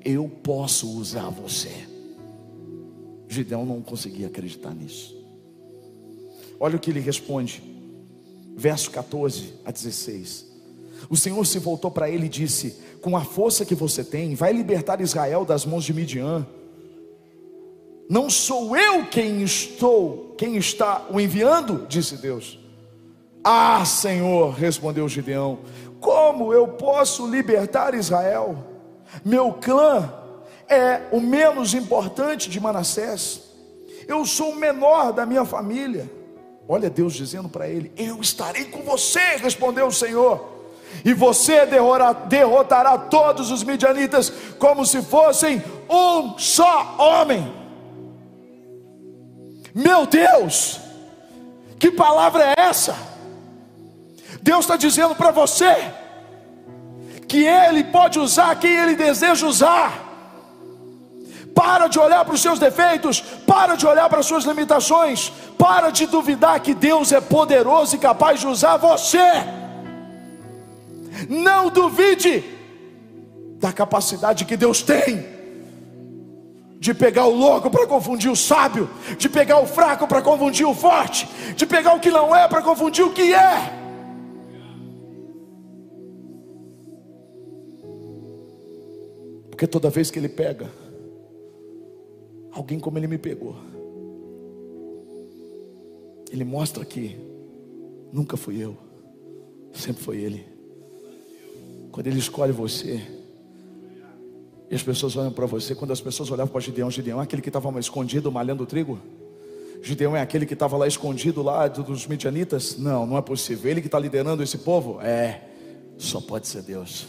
eu 0.03 0.27
posso 0.27 0.89
usar 0.89 1.29
você. 1.29 1.71
Gideão 3.27 3.65
não 3.65 3.81
conseguia 3.81 4.27
acreditar 4.27 4.73
nisso. 4.73 5.15
Olha 6.59 6.75
o 6.75 6.79
que 6.79 6.89
ele 6.89 6.99
responde, 6.99 7.63
verso 8.55 8.89
14 8.91 9.53
a 9.63 9.71
16. 9.71 10.48
O 11.07 11.15
Senhor 11.15 11.45
se 11.45 11.59
voltou 11.59 11.91
para 11.91 12.09
ele 12.09 12.25
e 12.25 12.29
disse: 12.29 12.79
Com 13.01 13.15
a 13.15 13.23
força 13.23 13.63
que 13.63 13.75
você 13.75 14.03
tem, 14.03 14.35
vai 14.35 14.51
libertar 14.51 14.99
Israel 15.01 15.45
das 15.45 15.65
mãos 15.65 15.83
de 15.83 15.93
Midian. 15.93 16.45
Não 18.09 18.27
sou 18.27 18.75
eu 18.75 19.05
quem 19.05 19.43
estou, 19.43 20.33
quem 20.35 20.57
está 20.57 21.05
o 21.11 21.19
enviando, 21.19 21.85
disse 21.87 22.17
Deus. 22.17 22.59
Ah, 23.43 23.85
Senhor, 23.85 24.51
respondeu 24.51 25.07
Gideão, 25.07 25.59
como 25.99 26.51
eu 26.51 26.67
posso 26.69 27.27
libertar 27.27 27.93
Israel? 27.93 28.57
Meu 29.23 29.53
clã 29.53 30.11
é 30.67 31.03
o 31.11 31.21
menos 31.21 31.75
importante 31.75 32.49
de 32.49 32.59
Manassés. 32.59 33.43
Eu 34.07 34.25
sou 34.25 34.53
o 34.53 34.55
menor 34.55 35.13
da 35.13 35.23
minha 35.25 35.45
família. 35.45 36.09
Olha 36.67 36.89
Deus 36.89 37.13
dizendo 37.13 37.47
para 37.47 37.67
ele: 37.67 37.91
Eu 37.95 38.19
estarei 38.21 38.65
com 38.65 38.81
você, 38.81 39.37
respondeu 39.37 39.85
o 39.87 39.91
Senhor 39.91 40.58
e 41.03 41.13
você 41.13 41.65
derrotará 42.27 42.97
todos 42.97 43.51
os 43.51 43.63
midianitas 43.63 44.31
como 44.57 44.85
se 44.85 45.01
fossem 45.01 45.63
um 45.89 46.37
só 46.37 46.95
homem. 46.97 47.53
Meu 49.73 50.05
Deus, 50.05 50.79
que 51.77 51.91
palavra 51.91 52.43
é 52.43 52.53
essa? 52.57 52.95
Deus 54.41 54.61
está 54.61 54.75
dizendo 54.75 55.15
para 55.15 55.31
você 55.31 55.75
que 57.27 57.45
Ele 57.45 57.83
pode 57.83 58.19
usar 58.19 58.55
quem 58.55 58.75
Ele 58.75 58.95
deseja 58.95 59.45
usar. 59.45 60.07
Para 61.53 61.87
de 61.87 61.99
olhar 61.99 62.23
para 62.23 62.33
os 62.33 62.41
seus 62.41 62.57
defeitos, 62.57 63.21
para 63.45 63.75
de 63.75 63.85
olhar 63.85 64.07
para 64.09 64.19
as 64.19 64.25
suas 64.25 64.45
limitações, 64.45 65.31
para 65.57 65.89
de 65.89 66.05
duvidar 66.05 66.59
que 66.61 66.73
Deus 66.73 67.11
é 67.11 67.19
poderoso 67.19 67.95
e 67.95 67.99
capaz 67.99 68.39
de 68.39 68.47
usar 68.47 68.77
você. 68.77 69.59
Não 71.27 71.69
duvide 71.69 72.43
da 73.59 73.73
capacidade 73.73 74.45
que 74.45 74.55
Deus 74.55 74.81
tem 74.81 75.39
de 76.79 76.93
pegar 76.93 77.25
o 77.25 77.35
louco 77.35 77.69
para 77.69 77.85
confundir 77.85 78.31
o 78.31 78.35
sábio, 78.35 78.89
de 79.17 79.27
pegar 79.27 79.59
o 79.59 79.67
fraco 79.67 80.07
para 80.07 80.21
confundir 80.21 80.65
o 80.65 80.73
forte, 80.73 81.27
de 81.53 81.65
pegar 81.65 81.93
o 81.93 81.99
que 81.99 82.09
não 82.09 82.33
é 82.33 82.47
para 82.47 82.61
confundir 82.61 83.03
o 83.03 83.11
que 83.11 83.33
é. 83.33 83.79
Porque 89.49 89.67
toda 89.67 89.89
vez 89.89 90.09
que 90.09 90.17
ele 90.17 90.29
pega 90.29 90.71
alguém 92.53 92.79
como 92.79 92.97
ele 92.97 93.07
me 93.07 93.17
pegou, 93.17 93.57
ele 96.31 96.45
mostra 96.45 96.85
que 96.85 97.17
nunca 98.13 98.37
fui 98.37 98.63
eu, 98.63 98.77
sempre 99.73 100.01
foi 100.01 100.17
ele. 100.19 100.58
Quando 101.91 102.07
Ele 102.07 102.19
escolhe 102.19 102.51
você, 102.51 103.01
e 104.69 104.75
as 104.75 104.83
pessoas 104.83 105.15
olham 105.15 105.31
para 105.31 105.47
você, 105.47 105.73
quando 105.73 105.91
as 105.91 105.99
pessoas 105.99 106.29
olhavam 106.29 106.51
para 106.51 106.61
Gideão, 106.61 106.91
Gideão 106.91 107.19
é 107.19 107.23
aquele 107.23 107.41
que 107.41 107.49
estava 107.49 107.79
escondido 107.79 108.31
malhando 108.31 108.65
trigo? 108.65 108.99
Gideão 109.81 110.15
é 110.15 110.21
aquele 110.21 110.45
que 110.45 110.53
estava 110.53 110.77
lá 110.77 110.87
escondido 110.87 111.41
lá 111.41 111.67
dos 111.67 112.05
midianitas? 112.05 112.77
Não, 112.77 113.05
não 113.05 113.17
é 113.17 113.21
possível. 113.21 113.71
Ele 113.71 113.81
que 113.81 113.87
está 113.87 113.97
liderando 113.97 114.43
esse 114.43 114.59
povo? 114.59 115.01
É, 115.01 115.41
só 115.97 116.21
pode 116.21 116.47
ser 116.47 116.61
Deus. 116.61 117.07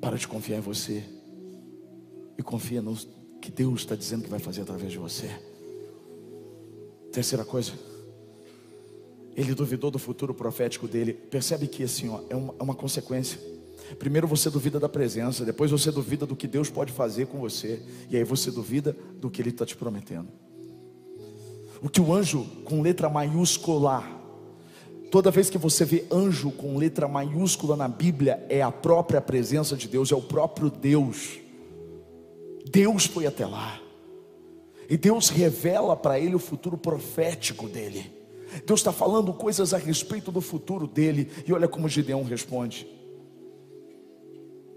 Para 0.00 0.16
de 0.16 0.28
confiar 0.28 0.58
em 0.58 0.60
você 0.60 1.02
e 2.38 2.42
confia 2.42 2.80
no 2.80 2.96
que 3.40 3.50
Deus 3.50 3.80
está 3.80 3.96
dizendo 3.96 4.22
que 4.22 4.30
vai 4.30 4.38
fazer 4.38 4.62
através 4.62 4.92
de 4.92 4.98
você. 4.98 5.28
Terceira 7.10 7.44
coisa, 7.44 7.72
ele 9.38 9.54
duvidou 9.54 9.88
do 9.88 10.00
futuro 10.00 10.34
profético 10.34 10.88
dele. 10.88 11.12
Percebe 11.12 11.68
que 11.68 11.84
assim, 11.84 12.08
ó, 12.08 12.18
é, 12.28 12.34
uma, 12.34 12.54
é 12.58 12.62
uma 12.62 12.74
consequência. 12.74 13.38
Primeiro 13.96 14.26
você 14.26 14.50
duvida 14.50 14.80
da 14.80 14.88
presença, 14.88 15.44
depois 15.44 15.70
você 15.70 15.92
duvida 15.92 16.26
do 16.26 16.34
que 16.34 16.48
Deus 16.48 16.68
pode 16.68 16.92
fazer 16.92 17.28
com 17.28 17.38
você, 17.38 17.80
e 18.10 18.16
aí 18.16 18.24
você 18.24 18.50
duvida 18.50 18.96
do 19.20 19.30
que 19.30 19.40
Ele 19.40 19.50
está 19.50 19.64
te 19.64 19.76
prometendo. 19.76 20.26
O 21.80 21.88
que 21.88 22.00
o 22.00 22.12
anjo 22.12 22.44
com 22.64 22.82
letra 22.82 23.08
maiúscula, 23.08 24.02
toda 25.08 25.30
vez 25.30 25.48
que 25.48 25.56
você 25.56 25.84
vê 25.84 26.04
anjo 26.10 26.50
com 26.50 26.76
letra 26.76 27.06
maiúscula 27.06 27.76
na 27.76 27.86
Bíblia, 27.86 28.44
é 28.48 28.60
a 28.60 28.72
própria 28.72 29.20
presença 29.20 29.76
de 29.76 29.86
Deus, 29.86 30.10
é 30.10 30.16
o 30.16 30.22
próprio 30.22 30.68
Deus. 30.68 31.38
Deus 32.68 33.06
foi 33.06 33.24
até 33.24 33.46
lá, 33.46 33.80
e 34.90 34.96
Deus 34.96 35.28
revela 35.28 35.94
para 35.94 36.18
ele 36.18 36.34
o 36.34 36.40
futuro 36.40 36.76
profético 36.76 37.68
dele. 37.68 38.17
Deus 38.66 38.80
está 38.80 38.92
falando 38.92 39.32
coisas 39.32 39.74
a 39.74 39.78
respeito 39.78 40.30
do 40.30 40.40
futuro 40.40 40.86
dele. 40.86 41.30
E 41.46 41.52
olha 41.52 41.68
como 41.68 41.88
Gideão 41.88 42.22
responde. 42.22 42.86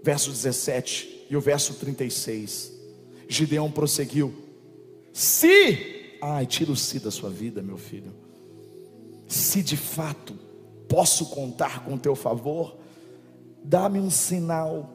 Verso 0.02 0.30
17 0.30 1.26
e 1.30 1.36
o 1.36 1.40
verso 1.40 1.74
36. 1.74 2.72
Gideão 3.28 3.70
prosseguiu: 3.70 4.32
Se, 5.12 6.18
ai, 6.20 6.46
tira 6.46 6.72
o 6.72 6.76
si 6.76 6.98
da 6.98 7.10
sua 7.10 7.30
vida, 7.30 7.62
meu 7.62 7.78
filho. 7.78 8.12
Se 9.26 9.62
de 9.62 9.76
fato 9.76 10.34
posso 10.88 11.26
contar 11.26 11.84
com 11.84 11.96
teu 11.96 12.14
favor, 12.14 12.76
dá-me 13.64 13.98
um 13.98 14.10
sinal 14.10 14.90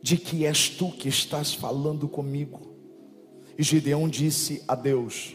de 0.00 0.16
que 0.16 0.46
és 0.46 0.68
tu 0.68 0.92
que 0.92 1.08
estás 1.08 1.52
falando 1.52 2.08
comigo. 2.08 2.60
E 3.58 3.62
Gideão 3.62 4.08
disse 4.08 4.62
a 4.68 4.76
Deus: 4.76 5.34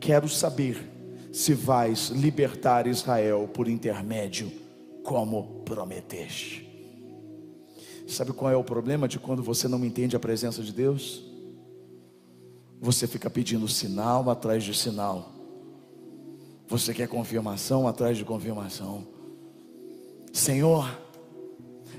quero 0.00 0.28
saber 0.28 0.90
se 1.32 1.54
vais 1.54 2.08
libertar 2.08 2.86
Israel 2.86 3.48
por 3.52 3.68
intermédio, 3.68 4.50
como 5.04 5.62
prometeste. 5.64 6.66
Sabe 8.08 8.32
qual 8.32 8.50
é 8.50 8.56
o 8.56 8.64
problema 8.64 9.06
de 9.06 9.18
quando 9.18 9.42
você 9.42 9.68
não 9.68 9.84
entende 9.84 10.16
a 10.16 10.20
presença 10.20 10.62
de 10.62 10.72
Deus? 10.72 11.22
Você 12.80 13.06
fica 13.06 13.30
pedindo 13.30 13.68
sinal 13.68 14.28
atrás 14.28 14.64
de 14.64 14.74
sinal. 14.74 15.30
Você 16.66 16.92
quer 16.92 17.06
confirmação 17.06 17.86
atrás 17.86 18.16
de 18.16 18.24
confirmação. 18.24 19.06
Senhor, 20.32 20.98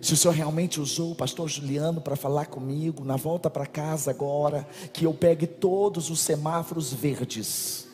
se 0.01 0.13
o 0.13 0.17
Senhor 0.17 0.33
realmente 0.33 0.81
usou 0.81 1.11
o 1.11 1.15
pastor 1.15 1.47
Juliano 1.47 2.01
para 2.01 2.15
falar 2.15 2.47
comigo, 2.47 3.05
na 3.05 3.15
volta 3.15 3.49
para 3.49 3.65
casa 3.65 4.11
agora, 4.11 4.67
que 4.91 5.05
eu 5.05 5.13
pegue 5.13 5.45
todos 5.45 6.09
os 6.09 6.19
semáforos 6.19 6.91
verdes 6.91 7.90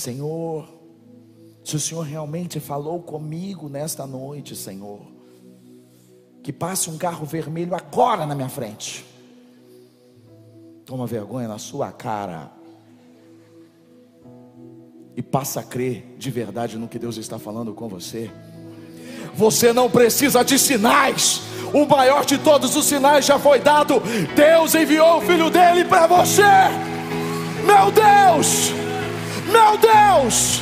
Senhor, 0.00 0.66
se 1.62 1.76
o 1.76 1.80
Senhor 1.80 2.00
realmente 2.00 2.58
falou 2.58 3.02
comigo 3.02 3.68
nesta 3.68 4.06
noite, 4.06 4.56
Senhor, 4.56 5.00
que 6.42 6.52
passe 6.52 6.88
um 6.88 6.96
carro 6.96 7.26
vermelho 7.26 7.74
agora 7.74 8.24
na 8.24 8.34
minha 8.34 8.48
frente. 8.48 9.04
Toma 10.86 11.06
vergonha 11.06 11.46
na 11.46 11.58
sua 11.58 11.92
cara. 11.92 12.50
E 15.14 15.22
passa 15.22 15.60
a 15.60 15.62
crer 15.62 16.16
de 16.18 16.30
verdade 16.30 16.78
no 16.78 16.88
que 16.88 16.98
Deus 16.98 17.18
está 17.18 17.38
falando 17.38 17.74
com 17.74 17.86
você. 17.86 18.30
Você 19.34 19.70
não 19.72 19.90
precisa 19.90 20.42
de 20.42 20.58
sinais. 20.58 21.42
O 21.74 21.86
maior 21.86 22.24
de 22.24 22.38
todos 22.38 22.74
os 22.74 22.86
sinais 22.86 23.26
já 23.26 23.38
foi 23.38 23.60
dado. 23.60 24.00
Deus 24.34 24.74
enviou 24.74 25.18
o 25.18 25.20
filho 25.20 25.50
dele 25.50 25.84
para 25.84 26.06
você. 26.06 26.42
Meu 27.64 27.92
Deus! 27.92 28.79
Meu 29.50 29.76
Deus, 29.78 30.60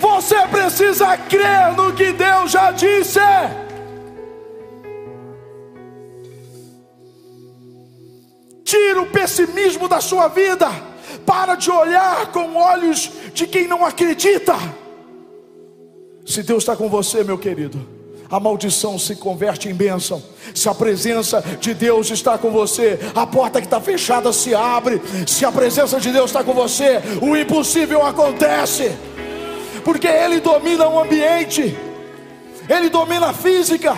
você 0.00 0.46
precisa 0.48 1.16
crer 1.16 1.72
no 1.76 1.92
que 1.92 2.12
Deus 2.12 2.50
já 2.50 2.70
disse. 2.70 3.20
Tira 8.64 9.02
o 9.02 9.06
pessimismo 9.06 9.88
da 9.88 10.00
sua 10.00 10.28
vida. 10.28 10.68
Para 11.24 11.54
de 11.56 11.70
olhar 11.70 12.30
com 12.30 12.56
olhos 12.56 13.10
de 13.34 13.46
quem 13.46 13.66
não 13.66 13.84
acredita. 13.84 14.54
Se 16.24 16.42
Deus 16.42 16.62
está 16.62 16.76
com 16.76 16.88
você, 16.88 17.24
meu 17.24 17.38
querido 17.38 17.95
a 18.30 18.40
maldição 18.40 18.98
se 18.98 19.16
converte 19.16 19.68
em 19.68 19.74
bênção. 19.74 20.22
Se 20.54 20.68
a 20.68 20.74
presença 20.74 21.42
de 21.60 21.74
Deus 21.74 22.10
está 22.10 22.36
com 22.36 22.50
você, 22.50 22.98
a 23.14 23.26
porta 23.26 23.60
que 23.60 23.66
está 23.66 23.80
fechada 23.80 24.32
se 24.32 24.54
abre. 24.54 25.00
Se 25.26 25.44
a 25.44 25.52
presença 25.52 26.00
de 26.00 26.10
Deus 26.10 26.30
está 26.30 26.42
com 26.42 26.52
você, 26.52 27.00
o 27.22 27.36
impossível 27.36 28.04
acontece, 28.04 28.92
porque 29.84 30.08
Ele 30.08 30.40
domina 30.40 30.88
o 30.88 31.00
ambiente, 31.00 31.76
Ele 32.68 32.88
domina 32.88 33.28
a 33.28 33.32
física, 33.32 33.96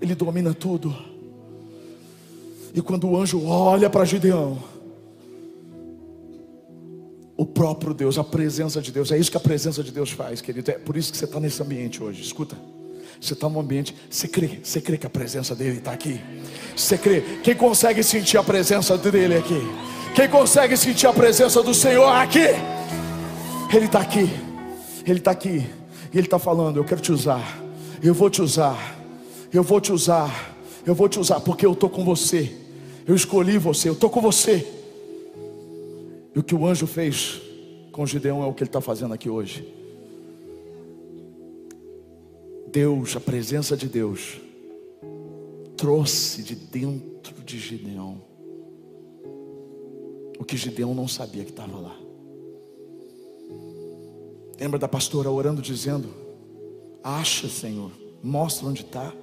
Ele 0.00 0.14
domina 0.14 0.52
tudo. 0.52 0.94
E 2.74 2.82
quando 2.82 3.08
o 3.08 3.16
anjo 3.16 3.46
olha 3.46 3.88
para 3.88 4.04
Gideão, 4.04 4.58
próprio 7.54 7.94
Deus, 7.94 8.18
a 8.18 8.24
presença 8.24 8.82
de 8.82 8.90
Deus. 8.90 9.12
É 9.12 9.16
isso 9.16 9.30
que 9.30 9.36
a 9.36 9.40
presença 9.40 9.82
de 9.82 9.92
Deus 9.92 10.10
faz, 10.10 10.40
querido. 10.40 10.70
É 10.70 10.74
por 10.74 10.96
isso 10.96 11.12
que 11.12 11.16
você 11.16 11.24
está 11.24 11.38
nesse 11.38 11.62
ambiente 11.62 12.02
hoje. 12.02 12.20
Escuta. 12.20 12.56
Você 13.20 13.32
está 13.32 13.48
num 13.48 13.60
ambiente, 13.60 13.94
você 14.10 14.28
crê, 14.28 14.58
você 14.62 14.80
crê 14.80 14.98
que 14.98 15.06
a 15.06 15.10
presença 15.10 15.54
dele 15.54 15.78
está 15.78 15.92
aqui. 15.92 16.20
Você 16.76 16.98
crê. 16.98 17.22
Quem 17.42 17.54
consegue 17.54 18.02
sentir 18.02 18.36
a 18.36 18.42
presença 18.42 18.98
dele 18.98 19.36
aqui? 19.36 19.60
Quem 20.14 20.28
consegue 20.28 20.76
sentir 20.76 21.06
a 21.06 21.12
presença 21.12 21.62
do 21.62 21.72
Senhor 21.72 22.08
aqui? 22.08 22.48
Ele 23.72 23.86
está 23.86 24.00
aqui. 24.00 24.28
Ele 25.06 25.18
está 25.18 25.30
aqui. 25.30 25.66
E 26.12 26.18
ele 26.18 26.26
está 26.26 26.38
falando: 26.38 26.76
Eu 26.76 26.84
quero 26.84 27.00
te 27.00 27.12
usar. 27.12 27.62
Eu 28.02 28.12
vou 28.12 28.28
te 28.28 28.42
usar. 28.42 28.98
Eu 29.52 29.62
vou 29.62 29.80
te 29.80 29.92
usar. 29.92 30.54
Eu 30.84 30.94
vou 30.94 31.08
te 31.08 31.18
usar 31.18 31.40
porque 31.40 31.64
eu 31.64 31.72
estou 31.72 31.88
com 31.88 32.04
você. 32.04 32.54
Eu 33.06 33.14
escolhi 33.14 33.56
você. 33.56 33.88
Eu 33.88 33.94
estou 33.94 34.10
com 34.10 34.20
você. 34.20 34.83
E 36.34 36.38
o 36.38 36.42
que 36.42 36.54
o 36.54 36.66
anjo 36.66 36.86
fez 36.86 37.40
com 37.92 38.04
Gideão 38.04 38.42
é 38.42 38.46
o 38.46 38.52
que 38.52 38.62
ele 38.62 38.68
está 38.68 38.80
fazendo 38.80 39.14
aqui 39.14 39.30
hoje. 39.30 39.72
Deus, 42.72 43.14
a 43.14 43.20
presença 43.20 43.76
de 43.76 43.88
Deus, 43.88 44.40
trouxe 45.76 46.42
de 46.42 46.56
dentro 46.56 47.40
de 47.44 47.58
Gideão 47.58 48.20
o 50.38 50.44
que 50.44 50.56
Gideão 50.56 50.92
não 50.92 51.06
sabia 51.06 51.44
que 51.44 51.50
estava 51.50 51.78
lá. 51.78 51.96
Lembra 54.58 54.78
da 54.78 54.88
pastora 54.88 55.30
orando, 55.30 55.62
dizendo: 55.62 56.08
Acha, 57.02 57.48
Senhor, 57.48 57.92
mostra 58.22 58.66
onde 58.66 58.82
está. 58.82 59.14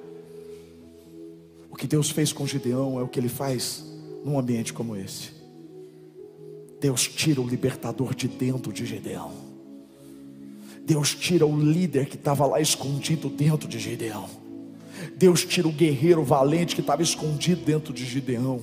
O 1.69 1.76
que 1.76 1.88
Deus 1.88 2.10
fez 2.10 2.32
com 2.32 2.47
Gideão 2.47 3.00
é 3.00 3.04
o 3.04 3.08
que 3.08 3.19
Ele 3.19 3.30
faz 3.30 3.84
num 4.24 4.39
ambiente 4.39 4.71
como 4.71 4.95
esse. 4.95 5.41
Deus 6.82 7.08
tira 7.08 7.39
o 7.39 7.48
libertador 7.48 8.15
de 8.15 8.28
dentro 8.28 8.74
de 8.74 8.88
Gideão. 8.88 9.32
Deus 10.84 11.13
tira 11.13 11.46
o 11.46 11.56
líder 11.56 12.08
que 12.08 12.15
estava 12.15 12.44
lá 12.48 12.60
escondido 12.60 13.30
dentro 13.30 13.70
de 13.70 13.78
Gideão. 13.78 14.28
Deus 15.15 15.46
tira 15.46 15.67
o 15.67 15.72
guerreiro 15.72 16.24
valente 16.24 16.74
que 16.74 16.82
estava 16.82 17.04
escondido 17.04 17.63
dentro 17.63 17.94
de 17.94 18.04
Gideão. 18.04 18.60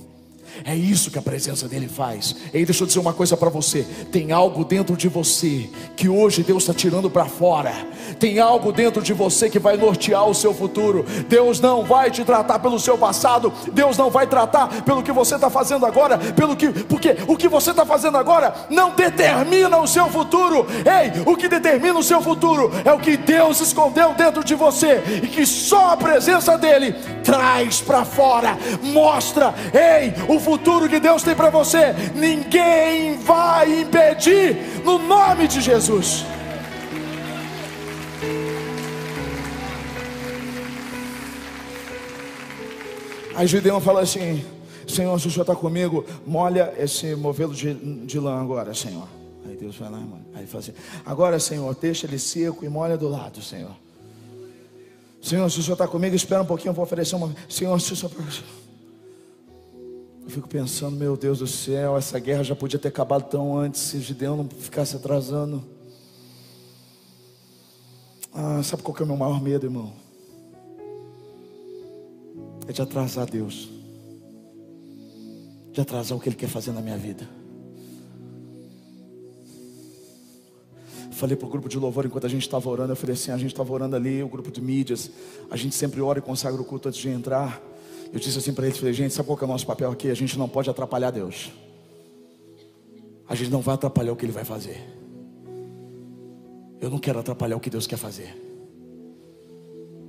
É 0.64 0.74
isso 0.74 1.11
que 1.11 1.18
a 1.18 1.22
presença 1.22 1.68
dele 1.68 1.88
faz. 1.88 2.34
E 2.52 2.58
aí, 2.58 2.64
deixa 2.64 2.82
eu 2.82 2.87
dizer 2.87 2.98
uma 2.98 3.12
coisa 3.12 3.37
para 3.37 3.48
você: 3.48 3.87
tem 4.11 4.32
algo 4.32 4.64
dentro 4.64 4.96
de 4.96 5.08
você 5.08 5.68
que 5.96 6.08
hoje 6.08 6.42
Deus 6.42 6.62
está 6.62 6.74
tirando 6.74 7.11
para 7.11 7.26
fora. 7.26 7.72
Tem 8.18 8.38
algo 8.38 8.72
dentro 8.72 9.02
de 9.02 9.12
você 9.12 9.48
que 9.48 9.58
vai 9.58 9.76
nortear 9.76 10.26
o 10.26 10.34
seu 10.34 10.52
futuro. 10.52 11.04
Deus 11.28 11.61
não 11.61 11.84
vai 11.84 12.11
te 12.11 12.24
tratar 12.24 12.58
pelo 12.58 12.78
seu 12.78 12.96
passado. 12.98 13.53
Deus 13.72 13.96
não 13.96 14.11
vai 14.11 14.26
tratar 14.26 14.82
pelo 14.82 15.03
que 15.03 15.12
você 15.12 15.34
está 15.34 15.51
fazendo 15.51 15.86
agora. 15.86 16.18
Pelo 16.18 16.57
que, 16.57 16.68
porque 16.68 17.16
o 17.26 17.36
que 17.36 17.49
você 17.49 17.70
está 17.70 17.84
fazendo 17.84 18.16
agora 18.16 18.55
não 18.70 18.94
determina 18.94 19.78
o 19.78 19.86
seu 19.86 20.09
futuro. 20.09 20.66
Ei, 20.84 21.22
o 21.26 21.36
que 21.36 21.49
determina 21.49 21.99
o 21.99 22.03
seu 22.03 22.20
futuro 22.20 22.70
é 22.84 22.92
o 22.92 22.99
que 22.99 23.16
Deus 23.16 23.61
escondeu 23.61 24.14
dentro 24.14 24.42
de 24.42 24.55
você 24.55 25.03
e 25.22 25.26
que 25.26 25.46
só 25.46 25.92
a 25.92 25.96
presença 25.96 26.57
dele 26.57 26.94
traz 27.22 27.80
para 27.80 28.05
fora. 28.05 28.59
Mostra, 28.82 29.55
ei, 29.72 30.14
o 30.28 30.38
futuro 30.41 30.89
que 30.89 31.01
Deus 31.01 31.22
tem 31.22 31.34
para 31.34 31.51
você, 31.51 31.95
ninguém 32.14 33.18
vai 33.18 33.82
impedir, 33.82 34.82
no 34.84 34.99
nome 34.99 35.49
de 35.49 35.61
Jesus. 35.61 36.24
Aí 43.39 43.47
Gideão 43.47 43.80
fala 43.80 44.01
assim: 44.01 44.45
Senhor, 44.84 45.16
se 45.20 45.28
o 45.28 45.30
Senhor 45.30 45.45
está 45.45 45.55
comigo, 45.55 46.05
molha 46.26 46.74
esse 46.76 47.14
movelo 47.14 47.55
de, 47.55 47.72
de 48.05 48.18
lã 48.18 48.41
agora, 48.41 48.74
Senhor. 48.74 49.07
Aí 49.47 49.57
Deus 49.57 49.76
vai 49.76 49.89
lá, 49.89 49.99
mano. 49.99 50.26
Aí 50.34 50.41
ele 50.41 50.47
fala 50.49 50.64
assim: 50.64 50.72
Agora, 51.07 51.39
Senhor, 51.39 51.72
deixa 51.80 52.05
ele 52.05 52.18
seco 52.18 52.64
e 52.64 52.68
molha 52.68 52.97
do 52.97 53.09
lado, 53.09 53.41
Senhor. 53.41 53.70
Senhor, 55.22 55.49
se 55.51 55.61
o 55.61 55.62
Senhor 55.62 55.74
está 55.74 55.86
comigo, 55.86 56.16
espera 56.16 56.43
um 56.43 56.47
pouquinho, 56.47 56.70
eu 56.70 56.74
vou 56.74 56.84
oferecer 56.84 57.14
uma. 57.14 57.32
Senhor, 57.49 57.80
se 57.80 57.93
o 57.93 57.97
Senhor. 57.97 58.12
Eu 60.29 60.35
fico 60.35 60.47
pensando, 60.47 60.95
meu 60.95 61.16
Deus 61.16 61.39
do 61.39 61.47
céu, 61.47 61.97
essa 61.97 62.18
guerra 62.18 62.43
já 62.43 62.55
podia 62.55 62.79
ter 62.79 62.89
acabado 62.89 63.31
tão 63.31 63.57
antes 63.57 63.81
se 63.81 63.99
Gideão 63.99 64.37
não 64.37 64.47
ficasse 64.47 64.95
atrasando. 64.95 65.64
Ah, 68.31 68.62
sabe 68.62 68.83
qual 68.83 68.95
que 68.95 69.01
é 69.01 69.07
o 69.07 69.09
meu 69.09 69.16
maior 69.16 69.43
medo, 69.43 69.64
irmão? 69.64 69.91
É 72.66 72.72
de 72.72 72.83
atrasar 72.83 73.24
Deus, 73.24 73.70
de 75.72 75.81
atrasar 75.81 76.18
o 76.18 76.20
que 76.20 76.29
Ele 76.29 76.37
quer 76.37 76.51
fazer 76.51 76.72
na 76.72 76.83
minha 76.83 76.99
vida. 76.99 77.26
Falei 81.12 81.37
para 81.37 81.47
o 81.47 81.51
grupo 81.51 81.70
de 81.70 81.79
louvor 81.79 82.05
enquanto 82.05 82.26
a 82.26 82.29
gente 82.29 82.43
estava 82.43 82.68
orando. 82.68 82.93
Eu 82.93 82.97
falei 82.97 83.14
assim: 83.14 83.31
a 83.31 83.39
gente 83.39 83.53
estava 83.53 83.72
orando 83.72 83.97
ali, 83.97 84.22
o 84.22 84.29
grupo 84.29 84.51
de 84.51 84.61
mídias. 84.61 85.11
A 85.51 85.57
gente 85.57 85.74
sempre 85.74 86.03
ora 86.03 86.18
e 86.18 86.22
consagra 86.22 86.61
o 86.61 86.64
culto 86.66 86.89
antes 86.89 87.01
de 87.01 87.09
entrar. 87.09 87.62
Eu 88.12 88.18
disse 88.18 88.38
assim 88.38 88.52
para 88.52 88.66
eles: 88.66 88.78
falei, 88.78 88.92
gente, 88.92 89.14
sabe 89.14 89.26
qual 89.26 89.38
é 89.40 89.44
o 89.44 89.48
nosso 89.48 89.66
papel 89.66 89.90
aqui? 89.90 90.11
A 90.11 90.14
gente 90.14 90.38
não 90.38 90.48
pode 90.48 90.70
atrapalhar 90.70 91.11
Deus. 91.11 91.50
A 93.28 93.34
gente 93.34 93.50
não 93.50 93.61
vai 93.61 93.74
atrapalhar 93.74 94.12
o 94.12 94.16
que 94.16 94.24
Ele 94.24 94.32
vai 94.32 94.44
fazer. 94.44 94.82
Eu 96.80 96.88
não 96.88 96.98
quero 96.98 97.18
atrapalhar 97.18 97.56
o 97.56 97.61
que 97.61 97.68
Deus 97.68 97.86
quer 97.86 97.98
fazer. 97.98 98.34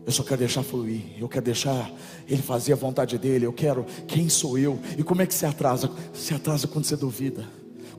Eu 0.06 0.12
só 0.12 0.24
quero 0.24 0.40
deixar 0.40 0.64
fluir. 0.64 1.02
Eu 1.20 1.28
quero 1.28 1.46
deixar 1.46 1.92
Ele 2.28 2.42
fazer 2.42 2.74
a 2.74 2.76
vontade 2.76 3.18
dEle. 3.18 3.46
Eu 3.46 3.54
quero. 3.54 3.86
Quem 4.08 4.30
sou 4.30 4.58
eu? 4.58 4.80
E 4.98 5.04
como 5.04 5.22
é 5.22 5.26
que 5.26 5.34
se 5.34 5.46
atrasa? 5.46 5.92
Se 6.14 6.34
atrasa 6.34 6.68
quando 6.68 6.86
você 6.86 6.96
duvida. 6.96 7.46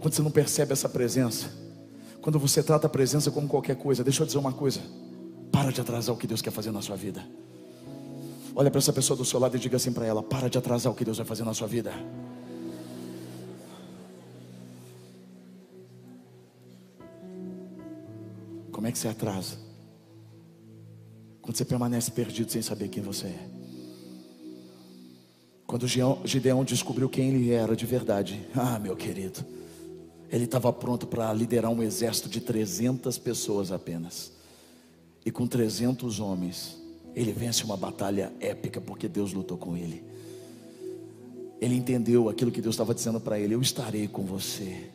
Quando 0.01 0.15
você 0.15 0.23
não 0.23 0.31
percebe 0.31 0.73
essa 0.73 0.89
presença. 0.89 1.51
Quando 2.23 2.39
você 2.39 2.63
trata 2.63 2.87
a 2.87 2.91
presença 2.91 3.31
como 3.31 3.47
qualquer 3.47 3.77
coisa, 3.77 4.03
deixa 4.03 4.23
eu 4.23 4.27
dizer 4.27 4.39
uma 4.39 4.53
coisa: 4.53 4.81
para 5.53 5.71
de 5.71 5.81
atrasar 5.81 6.15
o 6.15 6.19
que 6.19 6.27
Deus 6.27 6.41
quer 6.41 6.51
fazer 6.51 6.71
na 6.71 6.81
sua 6.81 6.97
vida. 6.97 7.25
Olha 8.55 8.71
para 8.71 8.79
essa 8.79 8.93
pessoa 8.93 9.17
do 9.17 9.25
seu 9.25 9.39
lado 9.39 9.57
e 9.57 9.61
diga 9.61 9.77
assim 9.77 9.93
para 9.93 10.07
ela: 10.07 10.23
para 10.23 10.49
de 10.49 10.59
atrasar 10.59 10.93
o 10.93 10.97
que 10.97 11.05
Deus 11.05 11.19
vai 11.19 11.27
fazer 11.27 11.45
na 11.45 11.55
sua 11.55 11.69
vida. 11.69 11.93
Como 18.73 18.87
é 18.87 18.93
que 18.93 18.99
você 18.99 19.09
atrasa? 19.09 19.57
Quando 21.43 21.57
você 21.57 21.65
permanece 21.65 22.11
perdido 22.11 22.51
sem 22.51 22.63
saber 22.63 22.89
quem 22.89 23.03
você 23.03 23.27
é. 23.27 23.49
Quando 25.67 25.87
Gideão 25.87 26.65
descobriu 26.65 27.09
quem 27.09 27.29
ele 27.29 27.53
era 27.53 27.77
de 27.77 27.87
verdade, 27.87 28.45
ah, 28.55 28.79
meu 28.79 28.97
querido. 28.97 29.45
Ele 30.29 30.45
estava 30.45 30.73
pronto 30.73 31.07
para 31.07 31.33
liderar 31.33 31.71
um 31.71 31.83
exército 31.83 32.29
de 32.29 32.41
300 32.41 33.19
pessoas 33.19 33.71
apenas. 33.71 34.33
E 35.25 35.31
com 35.31 35.47
300 35.47 36.19
homens, 36.19 36.80
ele 37.15 37.33
vence 37.33 37.65
uma 37.65 37.77
batalha 37.77 38.33
épica 38.41 38.81
porque 38.81 39.09
Deus 39.09 39.33
lutou 39.33 39.59
com 39.59 39.77
ele. 39.77 40.05
Ele 41.61 41.75
entendeu 41.75 42.29
aquilo 42.29 42.51
que 42.51 42.63
Deus 42.63 42.75
estava 42.75 42.95
dizendo 42.95 43.21
para 43.21 43.39
ele: 43.39 43.55
Eu 43.55 43.61
estarei 43.61 44.09
com 44.09 44.25
você. 44.25 44.91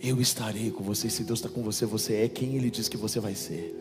Eu 0.00 0.20
estarei 0.20 0.70
com 0.70 0.82
você. 0.82 1.08
Se 1.08 1.24
Deus 1.24 1.38
está 1.38 1.48
com 1.48 1.62
você, 1.62 1.86
você 1.86 2.16
é 2.16 2.28
quem 2.28 2.56
Ele 2.56 2.70
diz 2.70 2.88
que 2.88 2.96
você 2.96 3.20
vai 3.20 3.34
ser. 3.34 3.74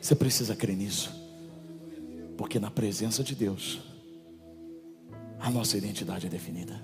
Você 0.00 0.14
precisa 0.14 0.54
crer 0.54 0.76
nisso, 0.76 1.10
porque 2.36 2.60
na 2.60 2.70
presença 2.70 3.24
de 3.24 3.34
Deus, 3.34 3.80
a 5.40 5.50
nossa 5.50 5.76
identidade 5.76 6.26
é 6.26 6.30
definida. 6.30 6.80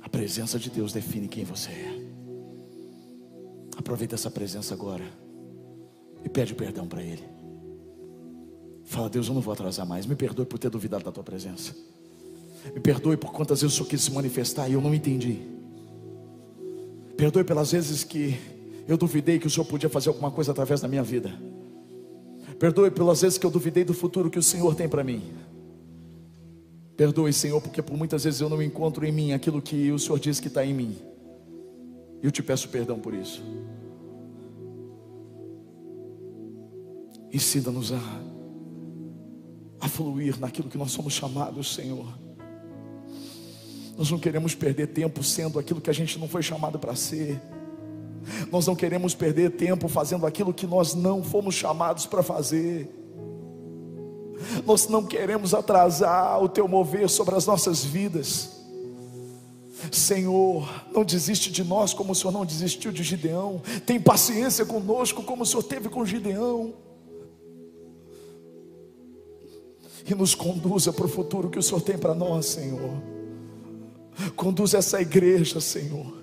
A 0.00 0.08
presença 0.08 0.58
de 0.58 0.68
Deus 0.68 0.92
define 0.92 1.28
quem 1.28 1.44
você 1.44 1.70
é. 1.70 2.02
Aproveita 3.76 4.14
essa 4.14 4.30
presença 4.30 4.74
agora 4.74 5.21
e 6.24 6.28
pede 6.28 6.54
perdão 6.54 6.86
para 6.86 7.02
Ele. 7.02 7.22
Fala, 8.84 9.08
Deus, 9.08 9.28
eu 9.28 9.34
não 9.34 9.40
vou 9.40 9.52
atrasar 9.52 9.86
mais. 9.86 10.06
Me 10.06 10.14
perdoe 10.14 10.44
por 10.44 10.58
ter 10.58 10.68
duvidado 10.70 11.04
da 11.04 11.12
tua 11.12 11.22
presença. 11.22 11.74
Me 12.74 12.80
perdoe 12.80 13.16
por 13.16 13.32
quantas 13.32 13.60
vezes 13.60 13.74
o 13.74 13.76
Senhor 13.78 13.88
quis 13.88 14.02
se 14.02 14.10
manifestar 14.12 14.68
e 14.68 14.74
eu 14.74 14.80
não 14.80 14.94
entendi. 14.94 15.38
Perdoe 17.16 17.44
pelas 17.44 17.72
vezes 17.72 18.04
que 18.04 18.38
eu 18.86 18.96
duvidei 18.96 19.38
que 19.38 19.46
o 19.46 19.50
Senhor 19.50 19.64
podia 19.64 19.88
fazer 19.88 20.08
alguma 20.08 20.30
coisa 20.30 20.52
através 20.52 20.80
da 20.80 20.88
minha 20.88 21.02
vida. 21.02 21.32
Perdoe 22.58 22.90
pelas 22.90 23.22
vezes 23.22 23.38
que 23.38 23.46
eu 23.46 23.50
duvidei 23.50 23.84
do 23.84 23.94
futuro 23.94 24.30
que 24.30 24.38
o 24.38 24.42
Senhor 24.42 24.74
tem 24.74 24.88
para 24.88 25.02
mim. 25.02 25.22
Perdoe, 26.96 27.32
Senhor, 27.32 27.60
porque 27.60 27.82
por 27.82 27.96
muitas 27.96 28.24
vezes 28.24 28.40
eu 28.40 28.48
não 28.48 28.62
encontro 28.62 29.04
em 29.04 29.10
mim 29.10 29.32
aquilo 29.32 29.60
que 29.60 29.90
o 29.90 29.98
Senhor 29.98 30.18
diz 30.18 30.38
que 30.38 30.48
está 30.48 30.64
em 30.64 30.74
mim. 30.74 30.96
Eu 32.22 32.30
te 32.30 32.42
peço 32.42 32.68
perdão 32.68 32.98
por 32.98 33.14
isso. 33.14 33.42
Ensina-nos 37.32 37.92
a, 37.92 38.00
a 39.80 39.88
fluir 39.88 40.38
naquilo 40.38 40.68
que 40.68 40.76
nós 40.76 40.92
somos 40.92 41.14
chamados, 41.14 41.74
Senhor. 41.74 42.06
Nós 43.96 44.10
não 44.10 44.18
queremos 44.18 44.54
perder 44.54 44.88
tempo 44.88 45.22
sendo 45.22 45.58
aquilo 45.58 45.80
que 45.80 45.90
a 45.90 45.94
gente 45.94 46.18
não 46.18 46.28
foi 46.28 46.42
chamado 46.42 46.78
para 46.78 46.94
ser. 46.94 47.40
Nós 48.50 48.66
não 48.66 48.76
queremos 48.76 49.14
perder 49.14 49.52
tempo 49.52 49.88
fazendo 49.88 50.26
aquilo 50.26 50.52
que 50.52 50.66
nós 50.66 50.94
não 50.94 51.22
fomos 51.22 51.54
chamados 51.54 52.06
para 52.06 52.22
fazer. 52.22 52.90
Nós 54.66 54.88
não 54.88 55.04
queremos 55.04 55.54
atrasar 55.54 56.42
o 56.42 56.48
teu 56.48 56.66
mover 56.68 57.08
sobre 57.08 57.34
as 57.34 57.46
nossas 57.46 57.84
vidas. 57.84 58.60
Senhor, 59.90 60.68
não 60.92 61.04
desiste 61.04 61.50
de 61.50 61.64
nós 61.64 61.92
como 61.92 62.12
o 62.12 62.14
Senhor 62.14 62.32
não 62.32 62.44
desistiu 62.44 62.92
de 62.92 63.02
Gideão. 63.02 63.60
Tem 63.84 64.00
paciência 64.00 64.64
conosco 64.64 65.22
como 65.22 65.42
o 65.42 65.46
Senhor 65.46 65.62
teve 65.62 65.88
com 65.88 66.04
Gideão. 66.04 66.74
E 70.08 70.14
nos 70.14 70.34
conduza 70.34 70.92
para 70.92 71.06
o 71.06 71.08
futuro 71.08 71.50
que 71.50 71.58
o 71.58 71.62
Senhor 71.62 71.80
tem 71.80 71.96
para 71.96 72.14
nós, 72.14 72.46
Senhor. 72.46 73.02
Conduz 74.36 74.74
essa 74.74 75.00
igreja, 75.00 75.60
Senhor. 75.60 76.20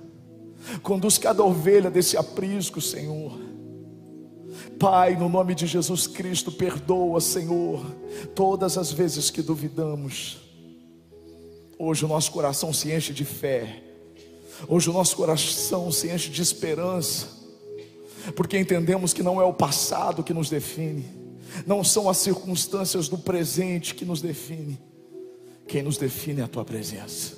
Conduz 0.84 1.17
cada 1.17 1.43
ovelha 1.43 1.89
desse 1.89 2.17
aprisco, 2.17 2.82
Senhor 2.82 3.49
Pai, 4.80 5.17
no 5.17 5.27
nome 5.27 5.53
de 5.53 5.67
Jesus 5.67 6.07
Cristo, 6.07 6.53
perdoa, 6.53 7.19
Senhor, 7.19 7.86
todas 8.34 8.77
as 8.77 8.91
vezes 8.91 9.30
que 9.30 9.41
duvidamos. 9.41 10.38
Hoje 11.77 12.05
o 12.05 12.07
nosso 12.07 12.32
coração 12.32 12.71
se 12.71 12.89
enche 12.89 13.11
de 13.11 13.25
fé. 13.25 13.84
Hoje 14.69 14.89
o 14.89 14.93
nosso 14.93 15.17
coração 15.17 15.91
se 15.91 16.09
enche 16.09 16.30
de 16.30 16.41
esperança. 16.41 17.27
Porque 18.38 18.57
entendemos 18.57 19.13
que 19.13 19.21
não 19.21 19.41
é 19.41 19.43
o 19.43 19.53
passado 19.53 20.23
que 20.23 20.34
nos 20.34 20.49
define, 20.49 21.05
não 21.66 21.84
são 21.84 22.10
as 22.10 22.18
circunstâncias 22.18 23.08
do 23.08 23.18
presente 23.18 23.95
que 23.95 24.06
nos 24.06 24.22
define. 24.22 24.80
Quem 25.68 25.84
nos 25.84 25.97
define 25.97 26.41
é 26.41 26.43
a 26.43 26.47
tua 26.47 26.66
presença. 26.66 27.38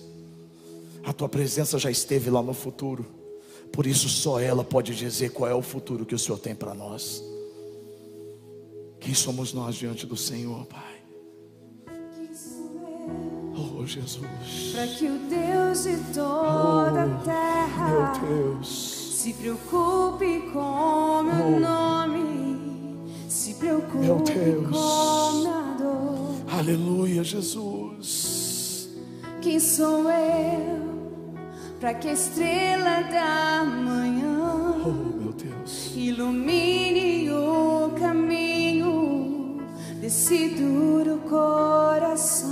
A 1.03 1.12
tua 1.12 1.28
presença 1.28 1.78
já 1.80 1.89
esteve 1.89 2.30
lá 2.30 2.41
no 2.41 2.53
futuro. 2.53 3.05
Por 3.72 3.88
isso 3.88 4.09
só 4.09 4.39
ela 4.39 4.64
pode 4.64 4.95
dizer 4.95 5.32
qual 5.32 5.49
é 5.49 5.55
o 5.55 5.62
futuro 5.62 6.05
que 6.05 6.16
o 6.16 6.20
Senhor 6.20 6.38
tem 6.38 6.53
para 6.53 6.74
nós. 6.74 7.24
Quem 8.99 9.14
somos 9.14 9.53
nós 9.53 9.76
diante 9.76 10.05
do 10.05 10.16
Senhor, 10.16 10.66
Pai? 10.68 11.01
Oh, 13.55 13.86
Jesus. 13.86 14.26
Para 14.74 14.88
que 14.88 15.07
o 15.07 15.18
Deus 15.28 15.84
de 15.84 15.97
toda 16.14 17.05
oh, 17.05 17.16
a 17.16 17.22
terra 17.24 17.89
meu 17.89 18.30
Deus. 18.30 18.68
se 19.16 19.34
preocupe 19.34 20.51
com 20.53 21.24
meu 21.24 21.55
oh, 21.55 21.59
nome, 21.59 22.20
meu 23.62 24.18
Deus. 24.20 24.78
Aleluia, 26.51 27.24
Jesus. 27.24 28.89
Quem 29.41 29.59
sou 29.59 30.09
eu 30.09 30.91
para 31.80 31.93
que 31.95 32.09
a 32.09 32.14
estrela 32.14 33.01
da 33.03 33.64
manhã 33.64 34.76
oh, 34.86 35.20
meu 35.20 35.34
Deus. 35.34 35.93
ilumine 35.95 37.32
o 37.32 37.91
caminho? 37.99 39.12
desse 40.01 40.49
duro 40.49 41.20
coração. 41.30 42.49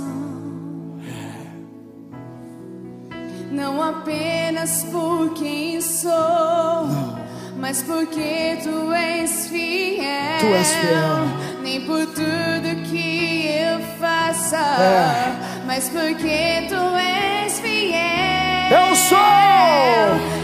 Não 3.50 3.82
apenas 3.82 4.84
por 4.84 5.34
quem 5.34 5.80
sou, 5.80 6.10
Não. 6.10 7.19
Mas 7.60 7.82
porque 7.82 8.58
tu 8.62 8.92
és 8.92 9.48
fiel. 9.48 10.40
Tu 10.40 10.46
és 10.46 10.74
fiel. 10.74 11.28
Nem 11.62 11.82
por 11.82 12.06
tudo 12.06 12.82
que 12.90 13.46
eu 13.46 13.80
faça, 14.00 14.56
é. 14.56 15.34
mas 15.66 15.88
porque 15.90 16.66
tu 16.68 16.96
és 16.96 17.60
fiel. 17.60 18.70
Eu 18.70 18.96
sou. 18.96 19.18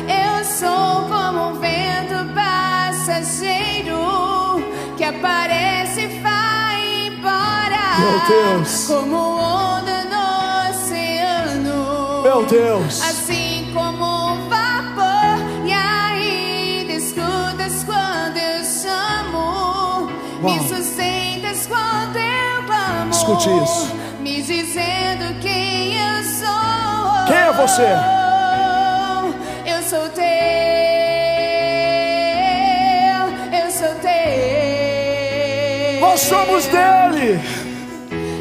Eu 0.06 0.44
sou 0.44 1.08
como 1.08 1.48
um 1.48 1.54
vento 1.54 2.32
passageiro 2.34 3.96
que 4.96 5.04
aparece 5.04 6.02
e 6.02 6.26
meu 7.98 8.20
Deus. 8.28 8.84
Como 8.86 9.16
onda 9.16 10.04
no 10.04 10.70
oceano. 10.70 12.22
Meu 12.22 12.44
Deus. 12.44 13.00
Assim 13.02 13.45
isso. 23.34 23.92
Me 24.20 24.40
dizendo 24.40 25.40
quem 25.40 25.94
eu 25.98 26.22
sou. 26.22 27.26
Quem 27.26 27.36
é 27.36 27.52
você? 27.52 27.88
Eu 29.66 29.82
sou 29.82 30.08
teu. 30.10 30.22
Eu 33.52 33.70
sou 33.70 33.94
teu. 34.00 34.10
Nós 36.00 36.20
somos 36.20 36.66
dele. 36.66 37.40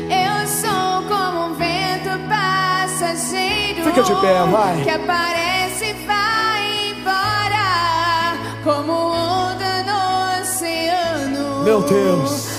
Eu 0.07 0.47
sou 0.47 1.01
como 1.09 1.47
um 1.47 1.53
vento 1.55 2.09
passageiro. 2.29 3.83
Fica 3.85 4.03
de 4.03 4.15
pé, 4.21 4.43
vai. 4.51 4.83
Que 4.83 4.91
aparece 4.91 5.85
e 5.85 5.93
vai 6.05 6.91
embora. 6.91 8.37
Como 8.63 8.91
onda 8.91 9.83
no 9.83 10.41
oceano. 10.41 11.63
Meu 11.63 11.81
Deus. 11.81 12.54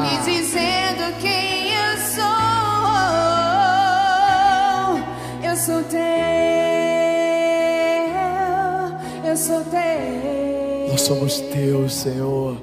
Me 0.00 0.18
dizendo 0.24 1.16
quem 1.20 1.72
eu 1.72 1.96
sou. 1.98 2.24
Eu 5.42 5.56
sou 5.56 5.82
teu. 5.84 6.00
Eu 9.24 9.36
sou 9.36 9.64
teu. 9.64 10.88
Nós 10.90 11.00
somos 11.00 11.40
teus, 11.40 11.94
Senhor. 11.94 12.56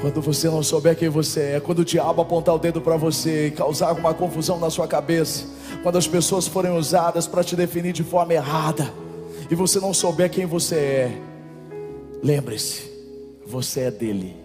Quando 0.00 0.20
você 0.20 0.48
não 0.48 0.62
souber 0.64 0.96
quem 0.96 1.08
você 1.08 1.52
é, 1.54 1.60
quando 1.60 1.78
o 1.78 1.84
diabo 1.84 2.20
apontar 2.22 2.54
o 2.54 2.58
dedo 2.58 2.80
para 2.80 2.96
você 2.96 3.46
e 3.46 3.50
causar 3.52 3.88
alguma 3.88 4.12
confusão 4.12 4.58
na 4.58 4.68
sua 4.68 4.88
cabeça, 4.88 5.46
quando 5.82 5.96
as 5.96 6.08
pessoas 6.08 6.48
forem 6.48 6.72
usadas 6.72 7.28
para 7.28 7.44
te 7.44 7.54
definir 7.54 7.92
de 7.92 8.02
forma 8.02 8.34
errada 8.34 8.92
e 9.48 9.54
você 9.54 9.78
não 9.78 9.94
souber 9.94 10.28
quem 10.28 10.44
você 10.44 10.74
é, 10.74 11.18
lembre-se, 12.20 12.90
você 13.46 13.82
é 13.82 13.90
dele. 13.92 14.41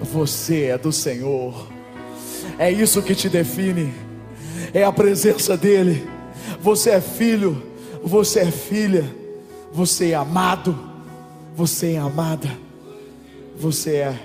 Você 0.00 0.64
é 0.64 0.78
do 0.78 0.92
Senhor. 0.92 1.68
É 2.58 2.70
isso 2.70 3.02
que 3.02 3.14
te 3.14 3.28
define. 3.28 3.92
É 4.72 4.84
a 4.84 4.92
presença 4.92 5.56
dele. 5.56 6.06
Você 6.60 6.90
é 6.90 7.00
filho, 7.00 7.62
você 8.02 8.40
é 8.40 8.50
filha, 8.50 9.04
você 9.72 10.10
é 10.10 10.14
amado, 10.14 10.78
você 11.54 11.92
é 11.92 11.98
amada. 11.98 12.50
Você 13.56 13.96
é 13.96 14.20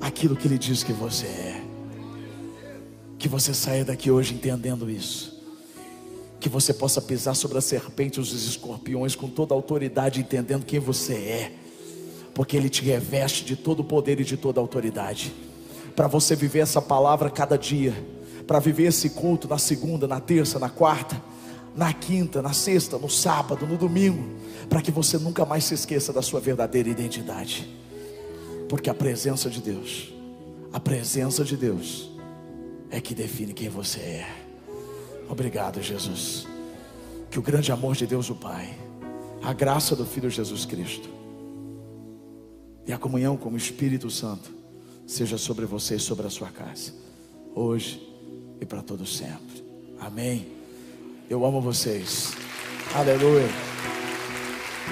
aquilo 0.00 0.36
que 0.36 0.46
ele 0.46 0.58
diz 0.58 0.82
que 0.82 0.92
você 0.92 1.26
é. 1.26 1.62
Que 3.18 3.28
você 3.28 3.52
saia 3.52 3.84
daqui 3.84 4.10
hoje 4.10 4.34
entendendo 4.34 4.88
isso. 4.88 5.40
Que 6.38 6.48
você 6.48 6.72
possa 6.72 7.02
pisar 7.02 7.34
sobre 7.34 7.58
a 7.58 7.60
serpente 7.60 8.18
e 8.18 8.22
os 8.22 8.32
escorpiões 8.32 9.14
com 9.14 9.28
toda 9.28 9.54
a 9.54 9.56
autoridade, 9.56 10.20
entendendo 10.20 10.64
quem 10.64 10.78
você 10.78 11.14
é. 11.14 11.52
Porque 12.34 12.56
ele 12.56 12.68
te 12.68 12.82
reveste 12.82 13.44
de 13.44 13.56
todo 13.56 13.80
o 13.80 13.84
poder 13.84 14.20
e 14.20 14.24
de 14.24 14.36
toda 14.36 14.60
a 14.60 14.62
autoridade. 14.62 15.32
Para 15.94 16.06
você 16.06 16.34
viver 16.36 16.60
essa 16.60 16.80
palavra 16.80 17.30
cada 17.30 17.56
dia. 17.56 17.94
Para 18.46 18.58
viver 18.58 18.84
esse 18.84 19.10
culto 19.10 19.48
na 19.48 19.58
segunda, 19.58 20.08
na 20.08 20.20
terça, 20.20 20.58
na 20.58 20.68
quarta, 20.68 21.20
na 21.74 21.92
quinta, 21.92 22.42
na 22.42 22.52
sexta, 22.52 22.98
no 22.98 23.08
sábado, 23.08 23.66
no 23.66 23.76
domingo. 23.76 24.24
Para 24.68 24.82
que 24.82 24.90
você 24.90 25.18
nunca 25.18 25.44
mais 25.44 25.64
se 25.64 25.74
esqueça 25.74 26.12
da 26.12 26.22
sua 26.22 26.40
verdadeira 26.40 26.88
identidade. 26.88 27.68
Porque 28.68 28.88
a 28.88 28.94
presença 28.94 29.50
de 29.50 29.60
Deus, 29.60 30.12
a 30.72 30.78
presença 30.78 31.44
de 31.44 31.56
Deus 31.56 32.10
é 32.90 33.00
que 33.00 33.14
define 33.14 33.52
quem 33.52 33.68
você 33.68 34.00
é. 34.00 34.28
Obrigado, 35.28 35.82
Jesus. 35.82 36.46
Que 37.30 37.38
o 37.38 37.42
grande 37.42 37.70
amor 37.70 37.94
de 37.94 38.06
Deus, 38.06 38.30
o 38.30 38.34
Pai, 38.34 38.74
a 39.42 39.52
graça 39.52 39.94
do 39.94 40.04
Filho 40.04 40.30
Jesus 40.30 40.64
Cristo 40.64 41.19
e 42.86 42.92
a 42.92 42.98
comunhão 42.98 43.36
com 43.36 43.50
o 43.50 43.56
Espírito 43.56 44.10
Santo 44.10 44.50
seja 45.06 45.36
sobre 45.36 45.66
você 45.66 45.96
e 45.96 46.00
sobre 46.00 46.26
a 46.26 46.30
sua 46.30 46.48
casa, 46.48 46.92
hoje 47.54 48.00
e 48.60 48.66
para 48.66 48.82
todo 48.82 49.04
sempre. 49.06 49.64
Amém. 50.00 50.46
Eu 51.28 51.44
amo 51.44 51.60
vocês. 51.60 52.32
Aleluia. 52.94 53.48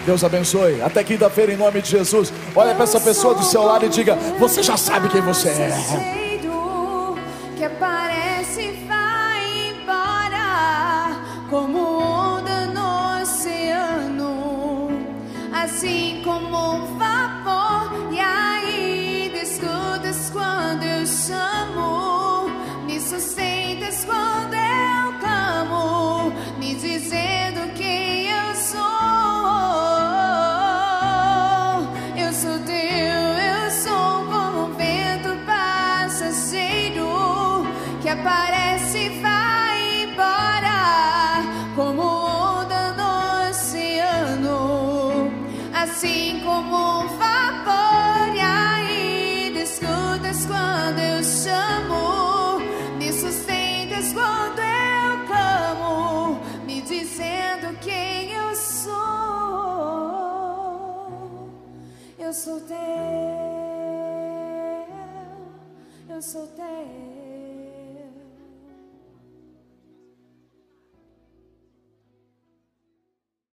Deus 0.06 0.22
abençoe. 0.22 0.80
Até 0.80 1.02
quinta-feira, 1.02 1.52
em 1.52 1.56
nome 1.56 1.82
de 1.82 1.90
Jesus. 1.90 2.32
Olha 2.54 2.74
para 2.74 2.84
essa 2.84 3.00
pessoa 3.00 3.34
do 3.34 3.42
seu 3.42 3.62
lado 3.62 3.86
e 3.86 3.88
diga: 3.88 4.16
Você 4.38 4.62
já 4.62 4.76
sabe 4.76 5.08
quem 5.08 5.20
você 5.20 5.48
é. 5.48 6.17